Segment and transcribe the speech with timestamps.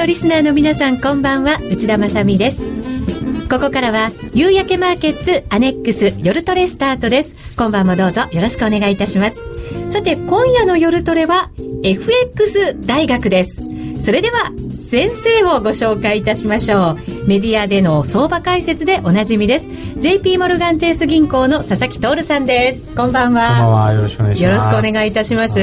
[0.00, 1.58] のリスナーの皆さんこんばんは。
[1.70, 2.62] 内田まさです。
[3.50, 7.34] ここからは夕焼けマーケッツアネックス夜トレスタートです。
[7.54, 9.42] 今晩もどうぞよろしくお願いいたします。
[9.90, 11.50] さて今夜の夜トレは
[11.84, 13.62] FX 大学です。
[14.02, 14.50] それでは
[14.88, 17.28] 先生をご紹介いたしましょう。
[17.28, 19.66] メディアでの相場解説でおなじみです。
[20.00, 22.94] JP モルガンチェイス銀行の佐々木徹さんです。
[22.94, 23.48] こんばんは。
[23.48, 23.92] こんばんは。
[23.92, 24.44] よろしくお願いします。
[24.44, 25.60] よろしくお願いいたします。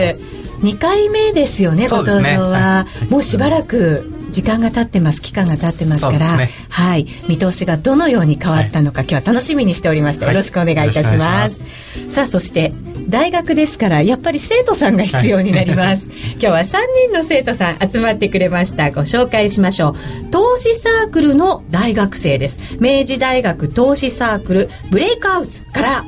[0.60, 7.06] 2回目ですよねご登場は、はい、もうしばらく時間が経ってます期間が経ってますから、ね、はい。
[7.28, 11.66] 見通しがどのように変わったのか、はい、今日は楽しみにしておりました、よろしくお願いいたします。
[12.10, 12.74] さあそして
[13.10, 16.78] 大学ですからやっぱり生徒さんが必要になります、はい、 今日は3
[17.10, 18.92] 人の生徒さん集まってくれました。
[18.92, 20.30] ご紹介しましょう。
[20.32, 22.60] 投資サークルの大学生です。
[22.80, 26.06] 明治大学投資サークルブレイクアウトから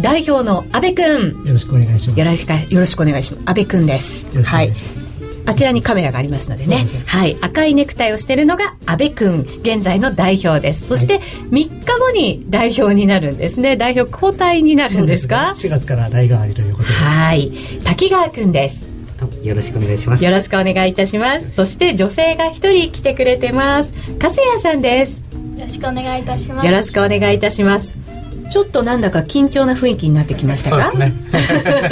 [0.00, 2.18] 代表の阿部君よろしくお願いします。
[2.20, 3.42] よろしくよろしくお願いします。
[3.46, 4.22] 阿部君です。
[4.22, 5.03] よろしくお願いします、はい
[5.46, 6.86] あちらにカメラがありますのでね。
[7.06, 7.36] はい。
[7.40, 10.86] 赤いネクタイをしているのが阿部君、現在の代表です。
[10.86, 13.76] そして、3日後に代表になるんですね。
[13.76, 16.94] 代表交代になるんですかす、ね、4月から代替わりということで。
[16.94, 17.52] はい。
[17.84, 18.94] 滝川君です。
[19.42, 20.24] よろしくお願いします。
[20.24, 21.52] よろしくお願いいたします。
[21.52, 23.92] そして女性が一人来てくれてます。
[24.18, 25.22] 加瀬谷さんです。
[25.56, 26.66] よろしくお願いいたします。
[26.66, 27.94] よろしくお願いいたします。
[28.54, 30.84] ちょっとなんだか緊張な雰囲気になってきましたか？
[30.92, 31.12] そうですね。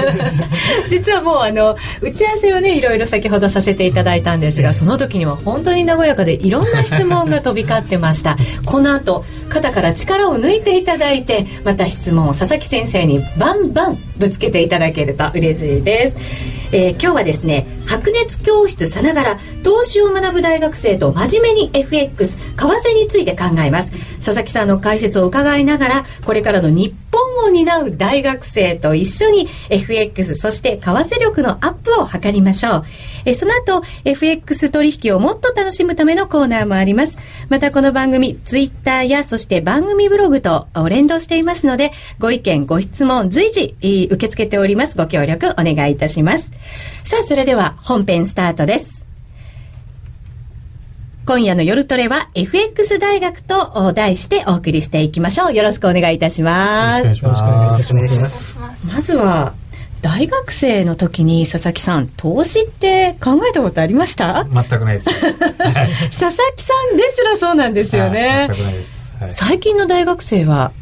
[0.91, 8.37] 実はもうあの打ち合わせをねいろいろ先ほどさせていただいたんですがその時には本当に和やかでいろんな質問が飛び交ってました。
[8.65, 16.17] この後肩から力を抜いていただいてまた質問を佐々木先生にバンバンぶつけていただけると嬉しいです、
[16.75, 23.93] えー、今日はですね白熱教室さながら投資を学ぶ大学生と真面目に FX 為替について考えます。
[24.17, 32.85] 佐々木さんの解説を伺いながらこれからの日本を担う大学生と一緒に FX そして為替力のアップを図りましょう。
[33.25, 37.19] えその後 FX 取引をもっと楽しむためのコーナーもあります
[37.49, 46.51] またこの番組 Twitter やそして番組ブログと連動していますのでご意見ご質問随時受け付けておりますご協力お願いいたします
[47.05, 49.03] さあそれでは本編スタートです
[51.25, 55.55] 今夜の夜トレは FX 大学と題してお送りしていきましょう。
[55.55, 57.05] よろしくお願いいたします。
[57.05, 58.61] よろしくお願いいたします。
[58.93, 59.55] まずは、
[60.03, 64.45] 大学生の時に佐々木さん、投資って考えたことありました？
[64.53, 65.07] 全くないです。
[65.31, 68.47] 佐々木さんですらそうなんですよね。
[68.49, 69.03] 全くないです。
[69.21, 70.73] はい、最近の大学生は、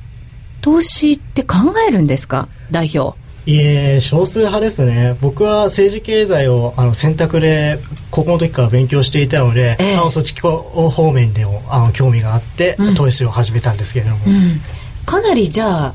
[0.62, 2.48] 投資って考えるんですか？
[2.70, 3.18] 代表。
[3.46, 5.16] いえ少数派ですね。
[5.20, 7.78] 僕は政治経済をあの選択で
[8.10, 14.60] 高校の時から勉強していたので、えー、あのそっち方面でもあの興味があって、うん、投資を始めたんですけれども、うん、
[15.06, 15.94] かなりじゃあ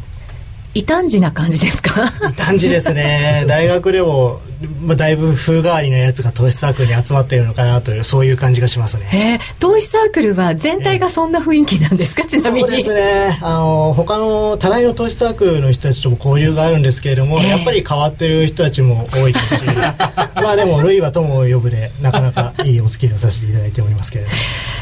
[0.75, 2.11] 異端児な感じですか？
[2.37, 3.45] 異端児ですね。
[3.47, 4.41] 大学でも
[4.81, 13.39] まあ、だいぶ風変わりなやつが投資サークルに集まっているのかなというそういう感じがしますね、えー、投資サークルは全体がそんな雰囲気なんですか、ちなみにそうですね。
[13.41, 24.35] あの他の多大の投資サークルの人たちとも交流があるんですけれども、えー、やっぱり変わってる人たちも多いですし まあでも類は友を呼ぶでなかなかいいお付き合いをさせていただいておりますけれども。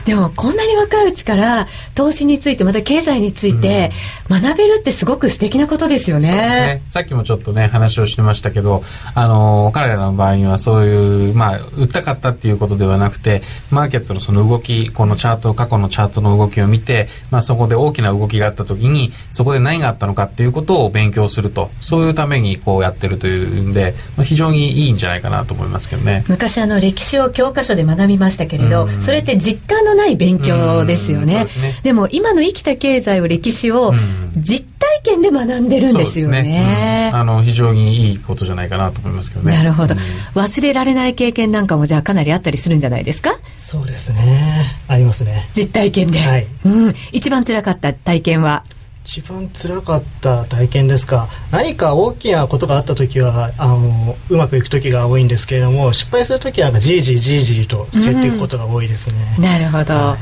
[0.05, 3.91] でもこんなに若いうちから投資についてまた経済について
[4.29, 6.83] 学べるってすごく素敵なことですよね、うん、そうですね。
[6.89, 8.83] さっきもちょっとね話をしてましたけど
[9.13, 13.41] あの彼らの場合にはそういう、まあ、売ったかったっていうことではなくて、
[13.71, 26.23] マーケットのその動き、このチャート、過去のチャートの動きを見て、まあ、そこで大きな動きがあった時に、そこで何があったのかっていうことを勉強すると、そういうためにこうやってるというんで、まあ、非常にいいんじゃないかなと思いますけどね。
[26.27, 31.45] 昔あの歴史を教科書で学びましたけれど、それって実感のない勉強ですよね。
[31.45, 33.93] でねでも今の生きた経済を歴史を
[34.35, 36.43] 実体験で学んでるんですよね。
[36.43, 37.09] ね。
[37.13, 39.55] うん、あの非常にいいことじゃないかなと思いますけどね。
[39.55, 39.95] なるほど。
[40.35, 43.31] 忘れられない経験なんかもじゃあかなりあったりするんじゃないですか？
[43.57, 44.65] そうですね。
[44.87, 45.49] ありますね。
[45.55, 48.63] 実体験で、はい、うん、一番辛かった体験は？
[49.05, 51.27] 一番辛かった体験ですか。
[51.51, 60.17] 何か大きなことがあった時はあのうまくいく時が多いんですけれども失敗する時はなんかじりじりじりじりと競っていくことが多いですね、うん、なるほど、はい、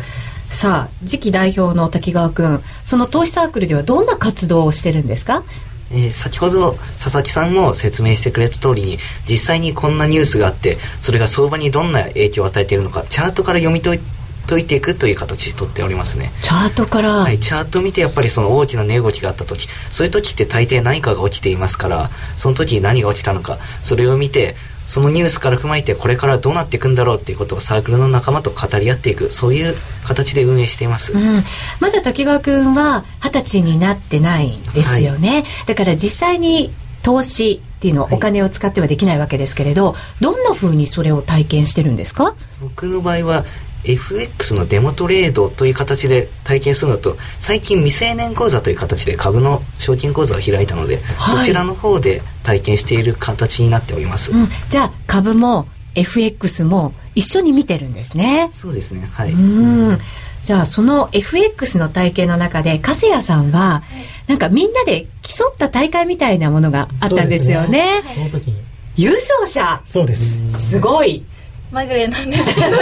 [0.52, 5.44] さあ次期代表の滝川君その投資サークルではどんな活動をしてるんですか？
[5.92, 14.00] えー、先ほど佐々木さんも説明してくれた通りに実際にこんなニュースがあってそれが相場にどんな影響を与えているのかチャートから読み解い
[14.48, 16.32] 解いていくという形でとっておりますね。
[16.42, 17.12] チャートから？
[17.22, 24.56] はいチャートを見てやっぱりその大きな値動きがあった時そういう時って大抵何かが起きていますからその時に何が起きたのかそれを見て
[24.86, 31.44] そのニュースから踏まえてこれからどうなっていくんだろうっていうことをサークルの仲間と語り合っていくそういう形で運営しています、うん、
[31.80, 36.74] まだ滝川君は二十歳になってないですよね、はい、だから実際に
[37.04, 42.36] 投資っていうのはお金を使ってはできないわけですけれど、はい、どんなふうにそれを体験してるんですか？
[42.62, 43.46] 僕の場合は
[43.84, 51.38] FX のデモトレードという形で体験するのと最近未成年講座という形で株の賞金講座を開いたので、はい。
[51.38, 58.50] そちらの方で体験している形になっております、うん、じゃあ株も FX も一緒に見てるんですね。
[58.54, 59.10] そうですね。
[59.14, 60.00] はい、うん。
[60.42, 63.84] じゃあその FX の体験の中で粕谷さんは
[64.28, 68.04] なんかみんなで競った大会みたいなものがあったんですよね。
[68.16, 68.62] その時に。
[68.96, 69.82] 優勝者。
[69.86, 70.50] そうです。
[70.52, 71.24] すごい
[71.72, 72.68] まぐれなんですけど。
[72.68, 72.76] いや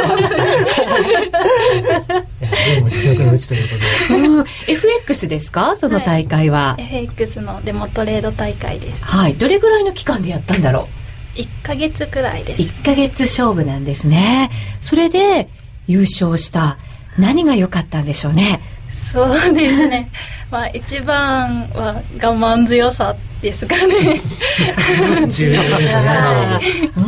[2.76, 3.76] でも実力のうちというこ
[4.08, 5.76] とでうん FX ですか？
[5.76, 9.04] その大会は、FX のデモトレード大会です。
[9.06, 10.88] はい、どれぐらいの期間でやったんだろ
[11.36, 12.64] 1ヶ月くらいうです。
[12.64, 14.50] 1ヶ月勝負なんですね。
[14.82, 15.48] それで
[15.88, 16.78] 優勝した。
[17.18, 18.62] 何が良かったんでしょうね？
[19.12, 20.10] そうですね。
[20.52, 24.20] まあ一番は我慢強さですかね。
[25.30, 25.92] 重要ですね。
[26.08, 27.02] あーう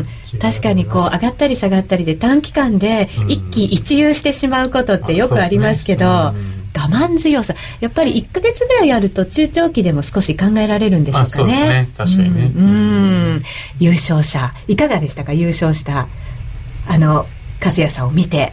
[0.00, 0.06] ん
[0.38, 6.34] 確かにこう上がったり下がったりで短期間で一喜一憂してしまうことってよくありますけど、我
[6.72, 7.54] 慢強さ。
[7.80, 11.28] やっぱり1ヶ月ぐらいやると中長期でも少し考えられるんでしょうかね。
[11.28, 11.88] あそうですね。
[11.96, 12.52] 確かにね。
[12.54, 12.68] うんう
[13.38, 13.42] ん。
[13.80, 15.32] 優勝者いかがでしたか？
[15.32, 16.06] 優勝した
[16.86, 17.26] あの
[17.58, 18.52] 粕谷さんを見て。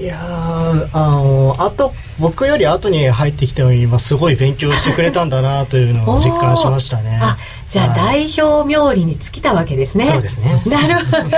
[0.00, 7.18] いやーあのあと僕より後に入ってきたのに、まあ、すごい勉強してくれたんだなというのを実感しましたね。
[7.22, 7.36] あ
[7.68, 8.26] じゃあはい。
[8.26, 10.06] 代表冥利に尽きたわけですね。
[10.06, 10.60] そうですね。
[10.66, 11.28] なるほど。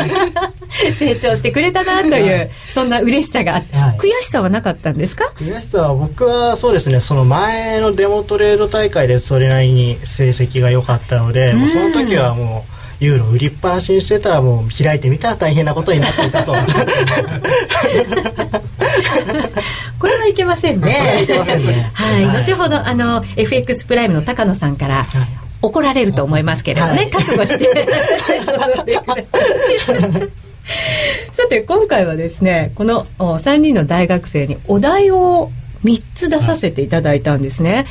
[0.94, 3.56] 成長してくれたなという、そんな嬉しさが。
[3.56, 3.96] あって、はい。
[3.98, 5.24] 悔しさはなかったんですか？
[5.36, 16.54] 悔しさは僕はそうですねその前のデモトレード大会でそれなりに成績が良かったので、もうその時はもうユーロ売りっぱなしにしてたらもう開いてみたら大変なことになっていたと。
[19.98, 21.22] これはいけませんね。
[21.22, 21.90] いけませんね。
[21.94, 22.36] はい、はい。
[22.42, 25.06] 後ほどあの FX プライムの高野さんから、
[25.62, 27.10] 怒られると思いますけれどね、はい。
[27.10, 27.64] 覚悟して。
[31.32, 35.50] さて今回はですねこのお3人の大学生にお題を
[35.84, 37.86] 3つ出させていただいたんですね、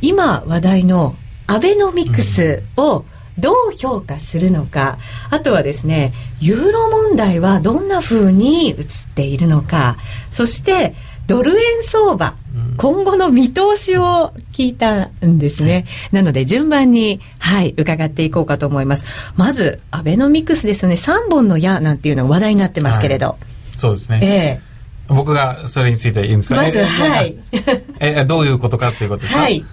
[0.00, 1.16] 今話題の
[1.46, 3.04] アベノミクスを
[3.38, 4.98] どう評価するのか、
[5.30, 8.76] あとはですねユーロ問題はどんな風に映っ
[9.14, 9.96] ているのか
[10.30, 10.94] そして
[11.28, 12.34] ドル円相場、
[12.78, 15.84] 今後の見通しを聞いたんですね。
[16.10, 19.04] なので順番に、はい、伺っていこうかと思います。
[19.36, 20.94] まず、アベノミクスですよね。
[20.94, 23.36] 3本の矢なんていうのが話題になってますけれど。
[23.76, 24.20] そうですね。
[24.22, 24.26] え
[24.64, 24.68] え
[25.08, 27.36] 僕がそれについて言うんですかまず、えはい。
[28.00, 29.40] え、どういうことかっていうことですか？
[29.40, 29.64] はい。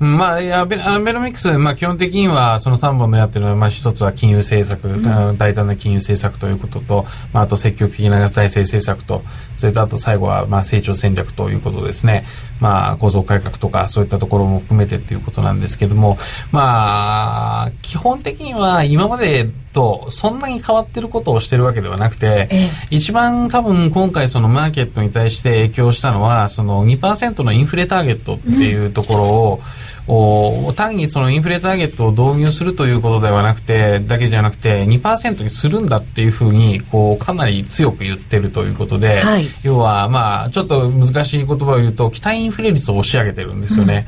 [0.00, 9.22] うんまあ、いやベアベノミクス、まあ、基本的にはその3本の矢っていうのは、まあ、一つは金融政策、あ大胆な金融政策ということと、まあ、あと積極的な財政政策と、
[9.56, 12.24] それとあと最後は、まあ、成長戦略ということですね。
[12.60, 16.18] まあ、構造改革とか、そういったところも含めてっていうことなんですけども、
[16.52, 22.70] まあ、基本的には今までとそんなに変わってることをしてるわけではなくて、ええ。
[22.90, 29.60] 一番多分今回そのマーケットに対して影響したのはその2%のインフレターゲットっていうところを、
[30.08, 44.06] お単にそのインフレターゲットを導入するということではなくてだけじゃなくて2%にするんだっていうふうにこうかなり強く言ってるということで、はい要はまあちょっと難しい言葉を言うと期待インフレ率を押し上げてるんですよね。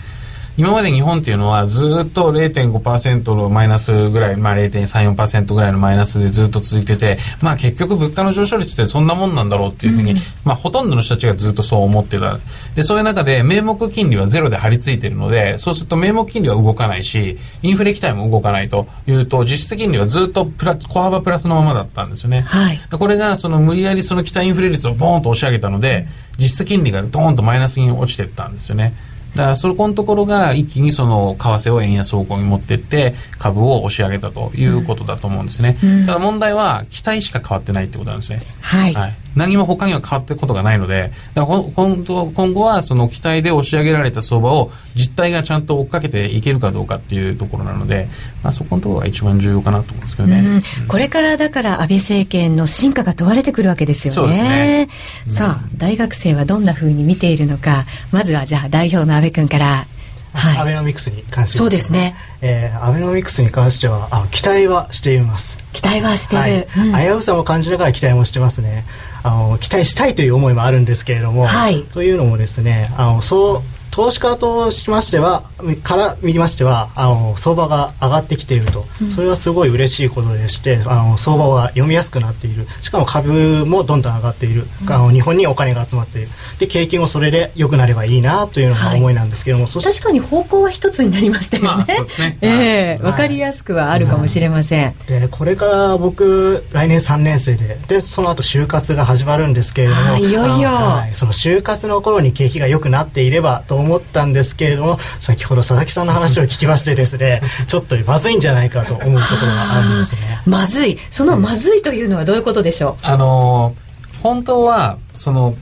[0.57, 12.39] 今まで日本っていうのはずっと0.5%のマイナスぐらい、まあ0.34%ぐらいのマイナスでずっと続いてて、まあ結局物価の上昇率ってそんなもんなんだろうっていうふうに、まあほとんどの人たちがずっとそう思ってた。
[12.75, 22.41] で、そういう中で名目金利はゼロで張り付いてるので、そうすると名目金利は動かないし、インフレ期待も動かないというと、実質金利はずっとプラ小幅プラスのままだったんですよね。
[22.41, 22.81] はい。
[22.91, 26.07] これがその無理やりその期待インフレ率をボーンと押し上げたので、
[26.39, 28.95] 実質金利がドーンとマイナスに落ちていったんですよね。
[29.35, 35.77] だからそこのところが一気にその為替を円安方向に持っていって株を押し上げたということだと思うんですね。
[36.07, 38.39] ただ問題は期待しか変わってないってことなんですね。
[38.61, 38.93] はい。
[38.93, 42.05] はい、何も他には変わっていくことがないので、だか今
[42.53, 48.09] 後はその期待で押し上げられた相場を実態がちゃんと追っかけていけるかどうかっていうところなので、
[48.43, 50.41] まあ、そこのところが一番重要かなと思うんですけどね。
[50.41, 54.15] うんこれからだから安倍政権の進化が問われてくるわけですよね。
[54.15, 54.89] そうですね
[55.27, 59.87] さあ、大学生はどんな風に見ているのか、まずはじゃあ代表の安倍君から。
[60.33, 60.59] はい。
[60.59, 62.15] アベノミクスに関してそうですね。
[62.41, 66.43] えーアベノミクスに関してはあの期待はしています期待はしてる。
[66.43, 66.67] はい
[67.05, 68.85] うん危うさも感じながら期待もしてますね
[69.23, 71.83] あの期待したいという思いもあるんですけれども、はい。
[71.85, 75.45] というのもですねあのそう投資家としましては
[75.83, 82.67] から見ましてはあの相場が上がってきていると、うん、それはすごい嬉しいことでしてあの相場は読みやすくなっている。
[82.81, 86.29] しかも株もどんどん上がっている、うん、あの日本にお金が集まっている。
[86.59, 91.69] で景気もそれで良くなればいいなというのが思いなんですけども、はい、確かに方向は一つになりましたよね。
[91.69, 92.39] まあ、ね。
[92.41, 94.95] えー、はい、分かりやすくはあるかもしれません。
[95.07, 110.41] でこれから僕来年3年生ででその後就活が始まるんですけれどもいよいよ、はい、その就活の頃に景気が良くなっていればと思ったんですけれども先ほど佐々木さんの話を聞きましてですね ちょっとまずいんじゃないかと思うところがあるんですね。
[110.47, 113.75] まずいそのまずいというのはどういうことでしょう、あの
[114.23, 115.55] 本当はその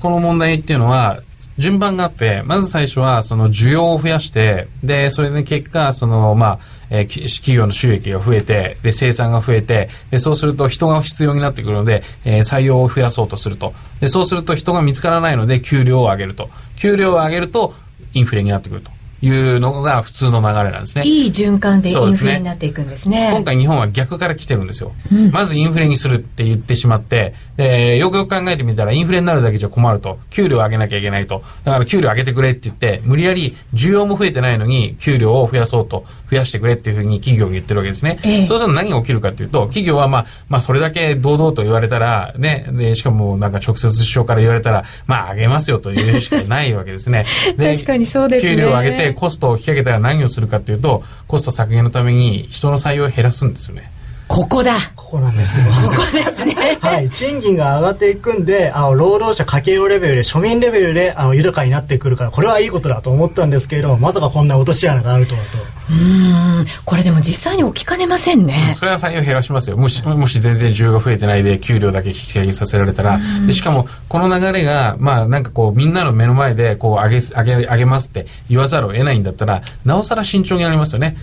[0.00, 1.20] この問題っていうのは
[1.58, 6.58] 順番があって、まず最初はその需要を増やして、で、それで結果、その、まあ、
[6.96, 13.74] えー、企業の収益が増えて、で、生産が増えて、で、そうすると人が必要になってくるので、えー、採用を増やそうとすると。
[14.00, 16.50] で、そうすると人が見つからないので、給料を上げると。
[16.76, 17.74] 給料を上げると、
[18.12, 18.93] インフレになってくると。
[19.24, 21.02] いうのが普通の流れなんですね。
[21.04, 23.16] いい循環でインフレになっていくんですね。
[23.16, 30.18] すね今回日本は逆から来てるんですよ、うん、まずインフレにするって言ってしまって、えー、よくよく考えてみたらインフレになるだけじゃ困ると。
[30.30, 31.42] 給料を上げなきゃいけないと。
[31.62, 38.18] だから給料上げてくれって言って、無理やり需要も増えてないのに給料を増やそうと、増やしてくれっていうふうに企業に言ってるわけですね。
[38.24, 47.24] えー、そうすると何が起きるかっていうと、企業はまあ、まあそれだけ堂々と言われたら、ね、で、しかもなんか直接首相から言われたら、まあ上げますよというしかないわけですね。
[47.56, 48.56] 確かにそうですね。
[48.56, 53.90] 給料を上げてコストを引き上げたら何をするかっていうと、コスト削減のために人の採用を減らすんですよね。
[54.34, 55.66] ここだここなんですよ。
[55.88, 56.54] ここですね。
[56.80, 57.08] はい。
[57.08, 65.58] 賃金が上がっていくんで、あの、労働者家計レベルで、庶民レベルで、あの、豊かになってくるから、これはいいことだと思ったんですけれども、まさかこんな落とし穴があるとはと。
[65.88, 66.66] うん。
[66.84, 68.66] これでも実際に起きかねませんね。
[68.70, 69.76] うん、それは採用減らしますよ。
[69.76, 73.20] もし、もし全然需要が増えてないで、給料だけ引き上げさせられたら。
[73.46, 81.16] で、しかも、この流れが、まあ、なんかこう、みんなの目の前で、こう、上げ、上げ、上げますって言わざるを得ないんだったら、なおさら慎重になりますよね。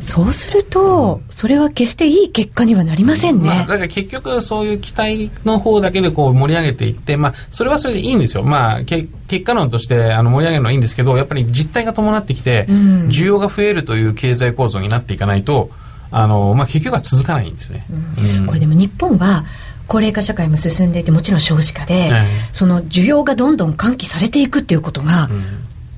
[0.00, 3.48] そうすると、それは決していい結果にはなりませんね。
[3.48, 8.42] まあ、だから結局そういう期待の方だけでこう盛り上げていって、まあ、それはそれでいいんですよ。
[8.42, 15.70] まあ、け結果論としてあの盛り上げるのはいいんですけど、やっぱり実態が伴ってきて、需要が増えるという経済構造になっていかないと、
[16.10, 17.86] あの、まあ、結局は続かないんですね。
[18.38, 19.44] うん、これでも日本は、
[19.88, 22.10] 高齢化社会も進んでいてもちろん少子化で、
[22.52, 25.28] その需要がどんどん喚起されていくっていうことが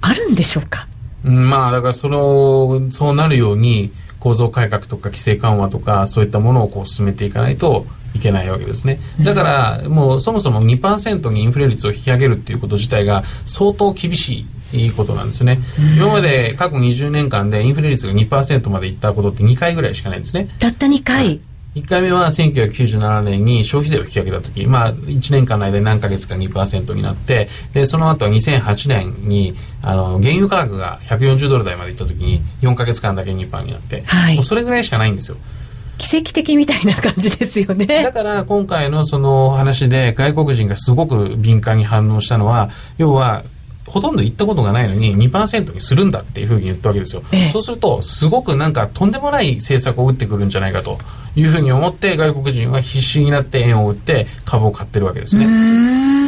[0.00, 0.86] あるんでしょうか、
[1.22, 9.00] まあだからそのそうなるように構造改革とか規制緩和とかそういったものをこう進めていかないといけないわけですね。
[9.22, 15.60] だからもうそもそも2%にインフレ率を引き上げるっていうこと自体が相当厳しいいいことなんですよね、
[15.96, 20.48] 今まで過去20年間でインフレ率が2%までいったことって2回ぐらいしかないんですね。
[20.58, 21.40] たった2回、
[21.74, 35.36] 1回目は1997年に消費税を引き上げた時、まあ、1年間の間に何ヶ月か2%になってでその後は2008年にあの原油価格が140ドル台までいった時に4ヶ月間だけ2%になって、はい、もうそれぐらいしかないんですよ。
[35.98, 38.04] 奇跡的みたいな感じですよね。
[38.04, 43.42] だから今回のその話で外国人がすごく敏感に反応したのは、要は
[43.88, 50.98] ほとんど行ったことがないのに2%にするんだっていうふうに言ったわけですよ、ええ、そうするとすごくなんかとんでもない政策を打ってくるんじゃないかと
[51.36, 55.46] いうふうに思って外国人は必死になって円を売って株を買ってるわけですね。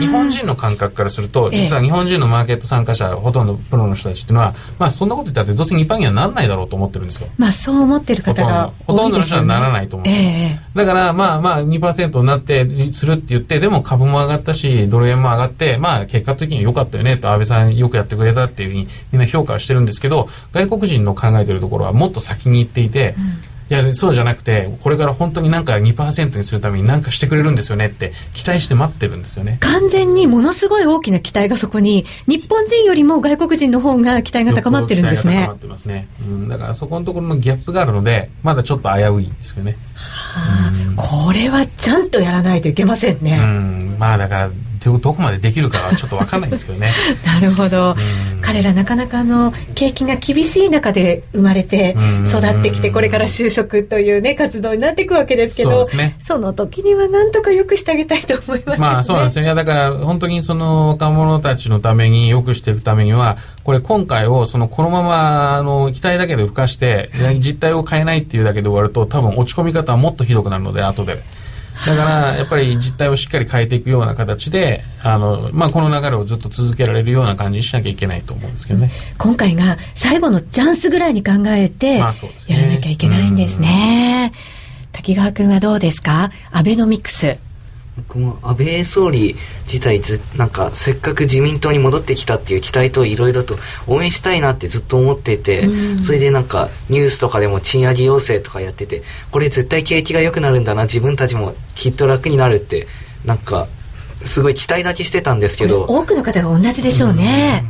[0.01, 7.29] 日本人の感覚からすると実は日本人のマーケット参加者ほとんどプロの人たちっていうのはまあそんなこと言ったってどうせ2%にはならないだろうと思ってるんですよ。
[7.37, 29.59] まあそう思ってる方がほとんどの人はならないと思う、えー、だからまあまあ2%になってするって言ってでも株も上がったしドル円も上がってまあ結果的に良かったよねと安倍さんよくやってくれたっていうふうにみんな評価してるんですけど外国人の考えてるところはもっと先に行っていて、うんいやそうじゃなくてこれから本当になんか2%にするために何かしてくれるんですよねって期待して待ってるんですよね。
[29.61, 35.43] 完全にものすごい大きな期待がそこに日本人よりも外国人の方が期待が高まってるんですね。
[35.43, 43.39] 高まってますね、うん、だからそこのところのギャップがあるのでまだちょっと危ういんですけどね、はあ、これはちゃんとやらないといけませんね。
[43.41, 44.51] うんまあだから
[44.85, 46.91] どどこまでできるかはちょっと分かんないですけどね。
[47.25, 47.95] なるほど。
[48.41, 51.95] 彼らなかなかの景気が厳しい中で生まれて
[52.27, 59.45] 育ってきてこれから就職というね活動になっていくわけですけどそ、ね,、の時にはなんとかよくしてあげたいと思います、ね、まあそうなんですよ。
[59.45, 71.23] いやだから本当にその若者たちのためによくしていくためにはこれ今回をそのこのままあの期待だけで付加して実態を変えないっていうだけで終わると多分落ち込み方はもっとひどくなるので後で。
[71.87, 78.91] だからやっぱり実態をしっかり変えていくような形であの、まあ、この流れをずっと続けられるような感じにしなきゃいけないと思うんですけどね。
[79.17, 82.13] 今回が最後のチャンスぐらいに考えてやら
[82.67, 83.73] なきゃいけないんですね、ま
[84.27, 84.33] あすね、
[84.93, 86.31] 滝川君はどうですか？
[86.53, 87.39] アベノミクス
[87.97, 93.57] 僕も安倍総理自体ずなんかせっかく自民党に戻ってきたっていう期待といろいろと
[93.87, 95.69] 応援したいなってずっと思ってて、
[95.99, 102.87] それでなんかニュースとかでも賃上げ要請とかやっててこれ絶対景気が良くなるんだな自分たちもきっと楽になるって
[103.25, 103.67] なんか
[104.23, 105.85] すごい期待だけしてたんですけど。
[105.85, 107.65] 多くの方が同じでしょうね、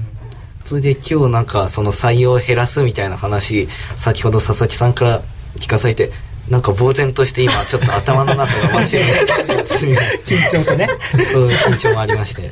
[0.65, 5.23] それで今日なんかその採用を減らすみたいな話先ほど佐々木さんから
[5.57, 6.13] 聞かされて
[6.51, 10.89] なんか呆然として今ちょっと頭の中が真っ白に緊張とね。
[11.33, 12.51] そう緊張もありまして。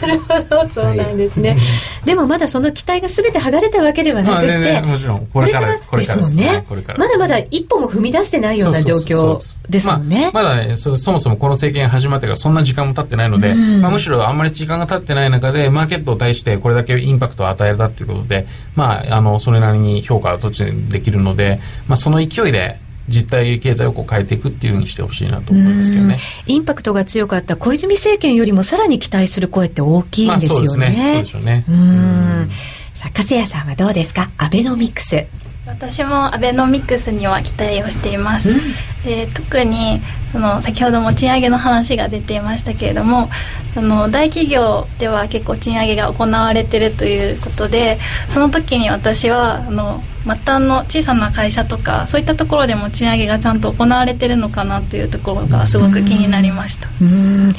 [0.00, 1.58] なるほどそうなんですね、はい、
[2.04, 6.18] でもまだその期待が全て剥がれたわけではなくて、もちろんこれからです。
[6.18, 6.64] もんね。
[6.96, 10.30] まだまだ一歩も踏み出してないような状況ですもんね。
[10.34, 26.18] まだねそもそもこの政権始まってからそんな時間も経ってないので、まあ、むしろあんまり時間が経ってない中でマーケットに対してこれだけインパクトを与えたということでまああのそれなりに評価は途中でできるので、まあ、その勢いで実体経済をこう変えていくっていうふうにしてほしいなと思いますけどね。
[26.46, 30.60] インパクトが強かった小泉政権よりもさらに期待する声って大きいんですよね。
[30.60, 31.12] まあ、そうですね。
[31.14, 31.64] そうでしょうね。
[31.68, 32.50] うん。
[32.94, 34.30] さあ加瀬谷さんはどうですか？
[34.38, 35.24] アベノミクス
[35.68, 38.56] 私もアベノミクスには期待をしています、うん、
[39.04, 40.00] えー、特に
[40.32, 43.28] その先ほども賃上げの話が出ていましたけれども
[43.74, 47.98] その大企業では結構賃上げが行われているということで
[48.28, 56.88] その時に私はあの末端の小さな会社とかそういったところでも賃上げがちゃんと行われているのかなというところがすごく気になりました。
[57.00, 57.52] うん。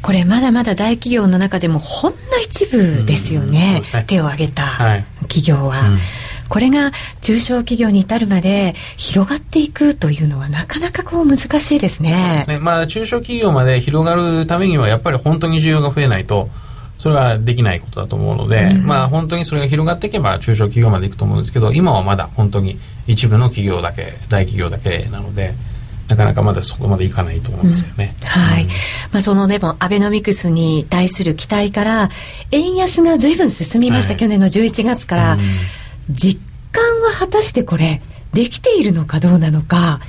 [0.00, 4.64] これまだまだ大企業の中でもほんの一部ですよね、手を挙げた
[5.22, 5.82] 企業は。
[5.82, 12.44] はいこれが中小企業に至るまで広がっていくというのはなかなかこう難しいですね。
[12.48, 16.48] ねまあ中小企業まで広がるためにはやっぱり本当に需要が増えないと
[16.98, 25.54] それはできないことだと思うので、うん、まあ本当にそれが広がっていけば中小企業までいくと思うんですけど今はまだ本当に一部の企業だけ大企業だけなので。
[26.06, 28.14] なかなかまだそこまでいかないと思うんですけどね。
[28.20, 28.66] うん、はい。
[29.10, 32.10] まあそのでもアベノミクスに対する期待から
[32.50, 35.32] 円安が随分進みました、はい、去年の11月から。
[35.34, 35.40] うん
[36.10, 36.40] 実
[36.72, 38.00] 感は果たしてこれ
[38.32, 40.00] できているのかどうなのか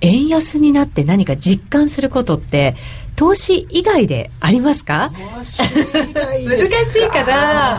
[0.00, 2.74] 円安になって何か実感することって
[3.16, 5.12] 投資以外でありますか？
[5.36, 7.78] 難しいかな。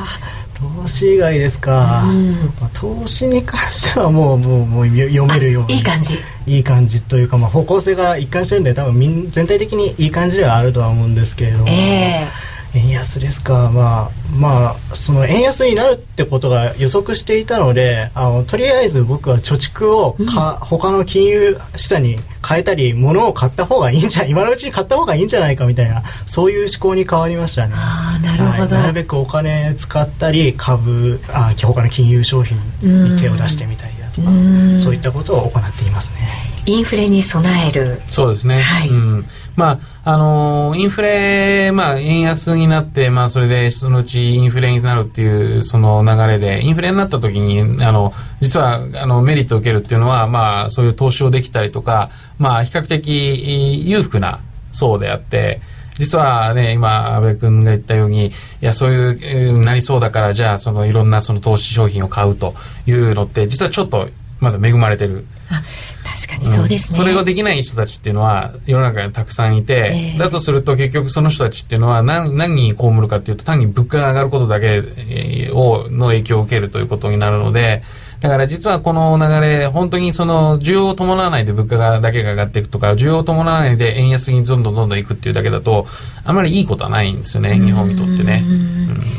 [0.82, 2.32] 投資以外ですか、うん。
[2.62, 6.18] まあ、投資に関してはもうもうもう読めるよういい感じ。
[6.46, 27.74] いい感じというか、まあ、方向性が一貫してるんで多分全体的にいい感じではあるとは思うんですけれども、えー円安ですか、まあ、まあ、その円安になるってことが予測していたので、あのとりあえず僕は貯蓄をか、うん、他の金融資産に変えたり、物を買った方がいいんじゃ、 今のうちに買った方がいいんじゃないかみたいな、そういう思考に変わりましたね。
[27.76, 34.30] あなるほど、はい、なるべくお金使ったり、株、あ他の金融商品に手を出してみたりだとか、
[34.80, 36.54] そういったことを行っていますね。
[36.66, 38.02] インフレに備える。
[38.08, 38.60] そうですね。
[38.60, 38.90] はい。
[38.90, 54.40] うんまあ、あの、インフレ、まあ、円安になって、まあ、それで、そのうちインフレになるっていう、その流れで、インフレになった時に、あの、実は、あの、メリットを受けるっていうのは、まあ、そういう投資をできたりとか、まあ、比較的裕福な
[54.72, 55.62] 層であって、
[56.00, 62.56] 実はね、今、安倍君が言ったように、いや、そういう、なりそうだから、じゃあ、その、いろんなその投資商品を買うと
[62.88, 64.10] いうのって、実はちょっと、
[64.44, 65.26] まだ恵まれてる。
[66.14, 74.84] 確かにそうですね、うん、それができない人たちっていうのは世の中にたくさんいて、えー、だとすると結局その人たちっていうのは何何に被るかっていうと単に物価が上がることだけ
[75.52, 77.82] をの影響を受けるということになるので
[78.24, 85.88] だから実はこの流れ、本当にその需要を伴わないで物価がだけが上がっていくとか、需要を伴わないで円安にどんどんどんどんいくっていうだけだと、
[86.24, 88.46] あまりいいことはないんですよね、日本にとってね。
[88.48, 89.13] うん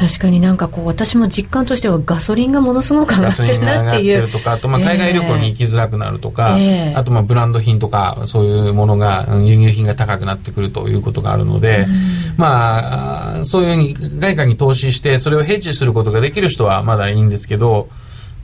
[0.00, 4.32] 確かになんかこう私も実感としてはガソリンがものすごく上がってるなっていう。
[4.32, 11.84] とかあとまあ海外旅行に行きづらくなるとか、えー、あとまあブランド品とかそういうものが輸入品が高くなってくるということがあるので、
[12.38, 17.90] まあそういうふうに外貨に投資してそれをヘッジすることができる人はまだいいんですけど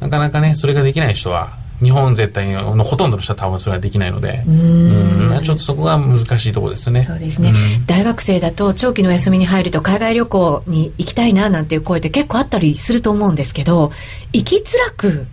[0.01, 4.43] なかなかねそれができない人は日本絶対のほとんどの人は多分それはできないので。
[4.47, 5.17] うん。
[5.43, 7.03] ちょっとそこが難しいところですね。
[7.03, 7.53] そうですね、
[7.87, 13.93] 大学生だと長期の休みに入ると海外旅行に行きたいななんていう声って結構あったりすると思うんですけど
[14.33, 15.27] 行きづらく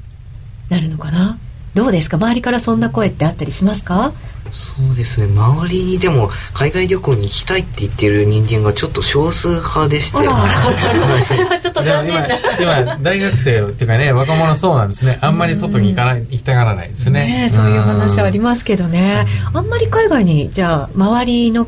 [0.69, 1.37] なるのかな？
[1.73, 2.17] どうですか？
[2.17, 4.13] 周りからそんな声ってあったりしますか？
[4.51, 5.33] そうですね。
[5.33, 10.17] 周りにでも海外旅行に行きたいって言ってる人間がちょっと少数派でして。
[10.17, 15.17] それはちょっと残念な今大学生っていうかね若者そうなんですね。
[15.21, 17.43] あんまり外に行かない行きたがらないですよね。
[17.43, 19.25] ねそういう話ありますけどね。
[19.53, 21.67] あんまり海外にじゃあ周りの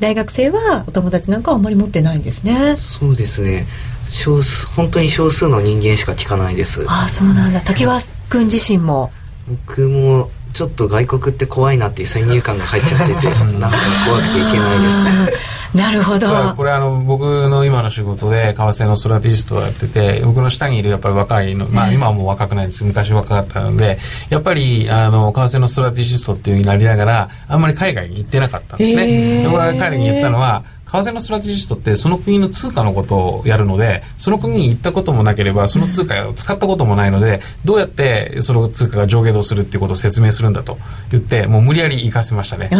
[0.00, 2.76] 大学生はお友達なんかはあんまり持ってないんですね。
[2.76, 3.66] そうですね。
[4.10, 6.84] 少数本当に少数の人間しか聞かないです。
[6.88, 7.62] ああそうなんだ。
[7.62, 9.10] 滝川君自身も
[9.48, 13.26] 僕もちょっと外国って怖いなっていう先入観が入っちゃってて
[13.60, 15.48] なんか怖くていけないです。
[15.76, 16.54] なるほど。
[16.56, 22.84] これあの僕の今の仕事で為替のストラテジストをやってて僕の下にいるやっぱり若いの、まあ、今はもう若くないです。
[22.84, 23.98] 昔若かったので
[24.30, 29.42] やっぱりあの為替のストラテジストっていう風になりながらあんまり海外に行ってなかったんですね。
[29.42, 40.78] で僕は彼に言ったのは為替のストラテジストってその国の通貨のことをやるのでその国に行ったこともなければその通貨を使ったこともないのでどうやってその通貨が上下動するっていうことを説明するんだと
[41.10, 42.78] 言ってもう無理やり行かせましたね、うん、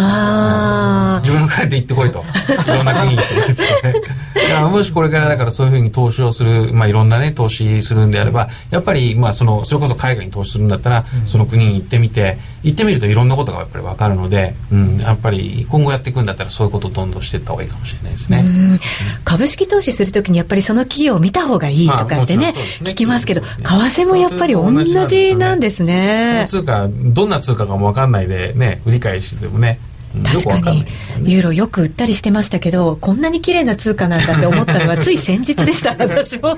[1.22, 2.24] 自分の金で行ってこいと。
[2.66, 3.48] いろんな国に行って。
[3.48, 3.92] ですね
[4.70, 18.44] もしこれからだからそういうふうに投資をする、まあ、いろんなね投資するんであればやっぱりまあそのそれこそ海外に投資するんだったらその国に行ってみて行ってみるといろんなことがやっぱり分かるので、うん、やっぱり今後やっていくんだったらそういうことをどんどんしていった方がいいかもしれないですね。
[19.24, 22.58] 株式投資するときにやっぱりその企業を見た方がいいとかってね、まあ、ね。
[22.90, 24.70] 聞きますけど、為替もやっぱり同
[25.06, 26.44] じなんですね。
[26.48, 29.78] その通貨、どんな通貨かも分かんないでね、売り買いしてもね、
[30.24, 30.87] 確かに、
[31.24, 36.56] ユーロよく売ったりしてましたけどこんなに綺麗な通貨なんだって思ったのはつい先日でした 私も。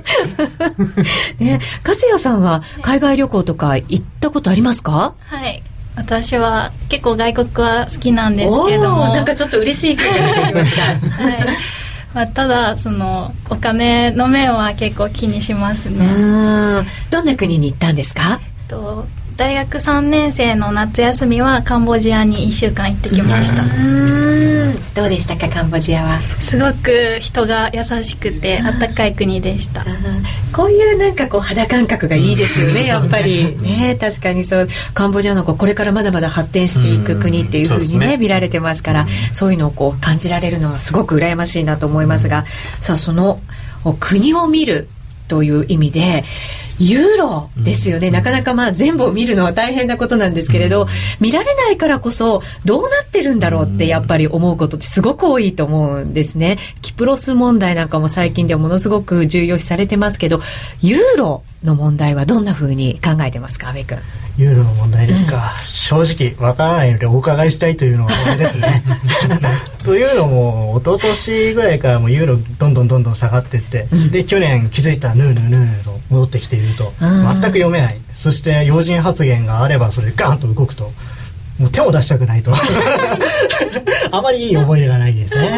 [1.40, 5.14] ね粕谷さんは海外旅行とか行ったことありますか？
[5.26, 5.62] はい
[5.96, 9.12] 私は結構外国は好きなんですけども。
[9.12, 10.82] なんかちょっと嬉しい気がなりました。
[10.84, 10.94] は
[11.30, 11.46] い。
[12.14, 16.06] まあ、ただそのお金の面は結構気にしますね。
[17.10, 18.40] どんな国に行ったんですか？
[18.66, 19.04] と
[19.40, 23.62] 大学3年生の夏休みはカンボジアに1週間行ってきました。
[24.94, 26.20] どうでしたかカンボジアは？
[26.42, 29.82] すごく人が優しくてあったかい国でした。
[30.54, 33.56] こういうなんかこう肌感覚がいいですよね、やっぱり。
[33.58, 33.96] ね。
[33.98, 34.68] 確かにそう。
[34.92, 42.44] カンボジアのこれからまだまだ発展していく国っていうふうにね、ね、見られてますからそういうのをこう感じられるのはすごく羨ましいなと思いますが
[42.80, 43.40] さあその
[44.00, 44.90] 国を見る
[45.28, 46.24] という意味で
[46.80, 50.88] ユーロですよね、うん、なかなかまあ全部を見るのは大変なことなんですけれど、うん、
[51.20, 56.58] 見られないからこそどうなってるんだろうってやっぱり思うことってすごく多いと思うんですね。
[56.80, 60.40] キプロス問題なんかも最近ではものすごく重要視されてますけど
[60.80, 63.98] ユーロの問題はどんなふうに考えてますか阿部君？
[64.40, 68.82] ユーロの問題ですか、うん、正直わからないのでお伺いしたいというのがこれですね。
[69.84, 77.96] というのも一昨年ぐらいからもユーロどんどんどんどん下がっていって、で去年気づいたヌーヌーヌーと戻ってきていると全く読めない。
[78.14, 80.90] そして要人発言があればそれでガンと動くと
[81.60, 82.52] もう手を出したくないと。
[84.10, 85.50] あまりいい思い出がないですね。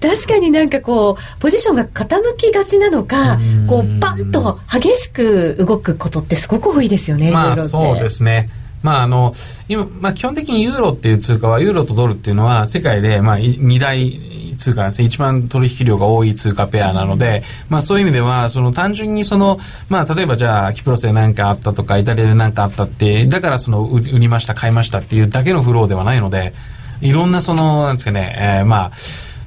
[0.00, 8.50] 確かになんかこうポジションが傾きがちなのかこうパンと激しく動くことってすごく多いですよねまあそうですね。
[8.82, 9.32] まああの
[9.68, 14.20] 今、まあ、基本的にユーロっていう通貨はユーロとドルっていうのは世界でまあ2大
[14.56, 15.06] 通貨なんですね。
[15.06, 26.54] 一番取引量が多い通貨ペアなので、まあそういう意味では、その単純にその、まあ例えばじゃあ、キプロスで何かあったとか、イタリアで何かあったって、だからその売りました、買いましたっていうだけのフローではないので、
[27.00, 28.92] いろんなその、なんですかね、えー、まあ、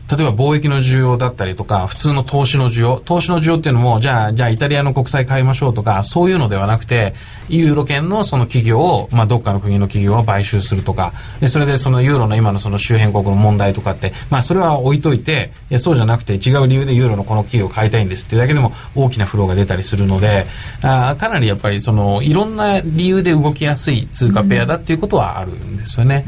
[0.10, 7.14] 例えば貿易の需要だったりとか、普通の投資の需要、投資の需要っていうのも、じゃあ、じゃあイタリアの国債買いましょうとか、そういうのではなくて、
[7.50, 20.46] ユーロ圏のその企業を、まあ、どっかの国の企業を買収するとか、で、それでそのユーロの今のその周辺国の問題とかって、まあ、それは置いといて、いや、そうじゃなくて違う理由でユーロのこの企業を買いたいんですっていうだけでも大きなフローが出たりするので、
[20.84, 26.24] あかなりやっぱりその、いろんな理由で動きやすい通貨ペアだっていうことはあるんですよね。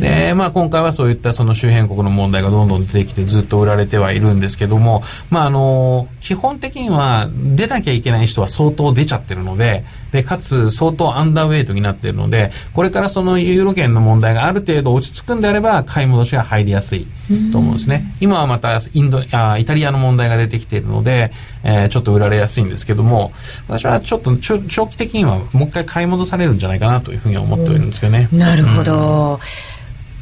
[0.00, 17.06] で、まあ、今回はそういったその周辺国の問題がどんどん出てきてずっと売られてはいるんですけども、まあ、あの、基本的には出なきゃいけない人は相当出ちゃってるので、で、かつ相当アンダーウェイトになっているので、これからそのユーロ圏の問題がある程度落ち着くんであれば、買い戻しが入りやすい
[17.52, 18.14] と思うんですね。
[18.20, 21.32] 今はまたインドあ、イタリアの問題が出てきているので、
[21.64, 23.32] えー、ちょっと売られやすいんですけども、
[23.68, 28.28] 私はちょっと長期的にはもう一回買い戻されるんじゃないかなというふうに思っているんですけどね。
[28.32, 29.34] なるほど。
[29.34, 29.38] うん、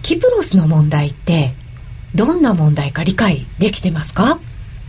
[0.03, 1.55] キプロスの問題って、
[2.14, 4.38] どんな問題か理解できてますか？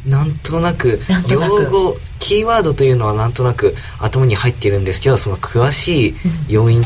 [0.06, 1.40] なんとなく用
[1.72, 6.16] 語キーワードというのはなんとなく頭に入っているんですけどその詳しい
[6.48, 6.86] 要因、うん、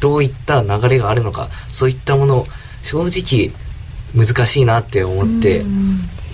[0.00, 2.46] どういった流れがあるのかそういったもの
[2.82, 3.52] 正直
[4.14, 5.62] 難しいなって思って、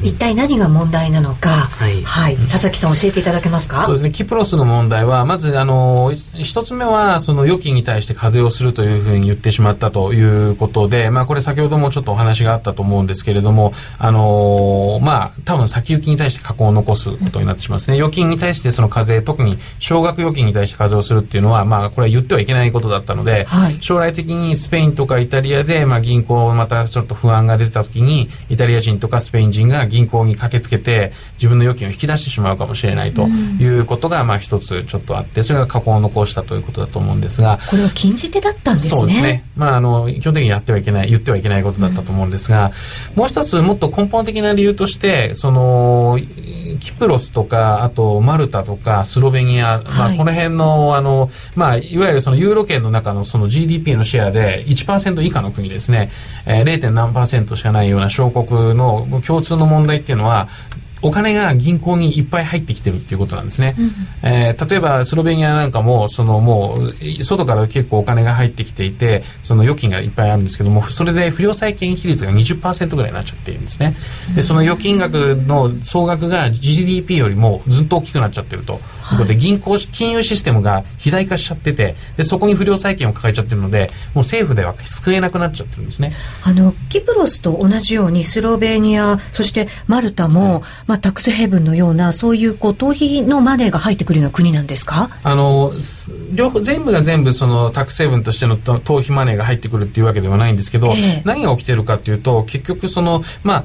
[0.02, 3.84] 一体何が問題なのか、はい、はい、佐々木さん教えていただけますか？
[3.84, 4.10] そうですね。
[4.10, 17.96] キプロスの問題はまずあの一つ目はその預金に対して課税をするというふうに言ってしまったということで、まあ、これ先ほどもちょっとお話があったと思うんですけれどもあのまあ多分先行きに対して加工を残すことになってしまうんですね。
[17.96, 37.58] 預金に対してその課税特に少額預金に対して課税をするっていうのはまあこれは言ってはいけないことだったので、はい、将来的にスペインとかイタリアで、まあ、銀行またちょっと不安が出た時にイタリア人とかスペイン人が銀行に駆けつけて自分の預金を引き出してしまうかもしれないということが、まあ一つちょっとあってそれが過去を残したということだと思うんですが。
[37.70, 38.90] これは禁じ手だったんですね。
[38.90, 42.72] そうですね、まあ、あの基本的にやってはいけない言ってはいけないことだったと思うんですが、
[43.12, 46.18] うん、もう一つもっと根本的な理由としてその
[46.80, 56.10] キプロスとかあとマルタとかスロベニア、まあ、この辺のあの、まあ、いわゆるそのユーロ圏の中のその GDP のシェアで1%以下の国ですね、
[56.46, 56.90] えー、0.
[56.90, 57.12] 何
[57.56, 60.48] しかないような小国の共通の問題問題っていうのは
[61.02, 73.96] お金が銀行にいっぱい入ってきてるっていうことなんですね、うん、えー、例えばスロベニアなんかもそのもう外から結構お金が入ってきていてその預金がいっぱいあるんですけどもそれで不良債権比率が20%ぐらいになっちゃっているんですね。
[74.34, 86.12] でその預金額の総額が GDP よりもずっと大きくなっちゃってるということで、銀行金融システムが肥大化しちゃっててでそこに不良債権を抱えちゃってるのでもう政府では救えなくなっちゃってるんですね。
[86.42, 95.08] あのキプロスと同じようにスロベニアそしてマルタも、はい、まあ、タックスヘブンのようなそういうこう逃避のマネーが入ってくるような国なんですか？
[95.22, 95.72] あの
[96.34, 103.64] 両方全部が全部そのタックスヘブンとしての逃避マネーが入ってくるっていうわけではないんですけど、えー、何が起きてるかっていうと結局そのまあ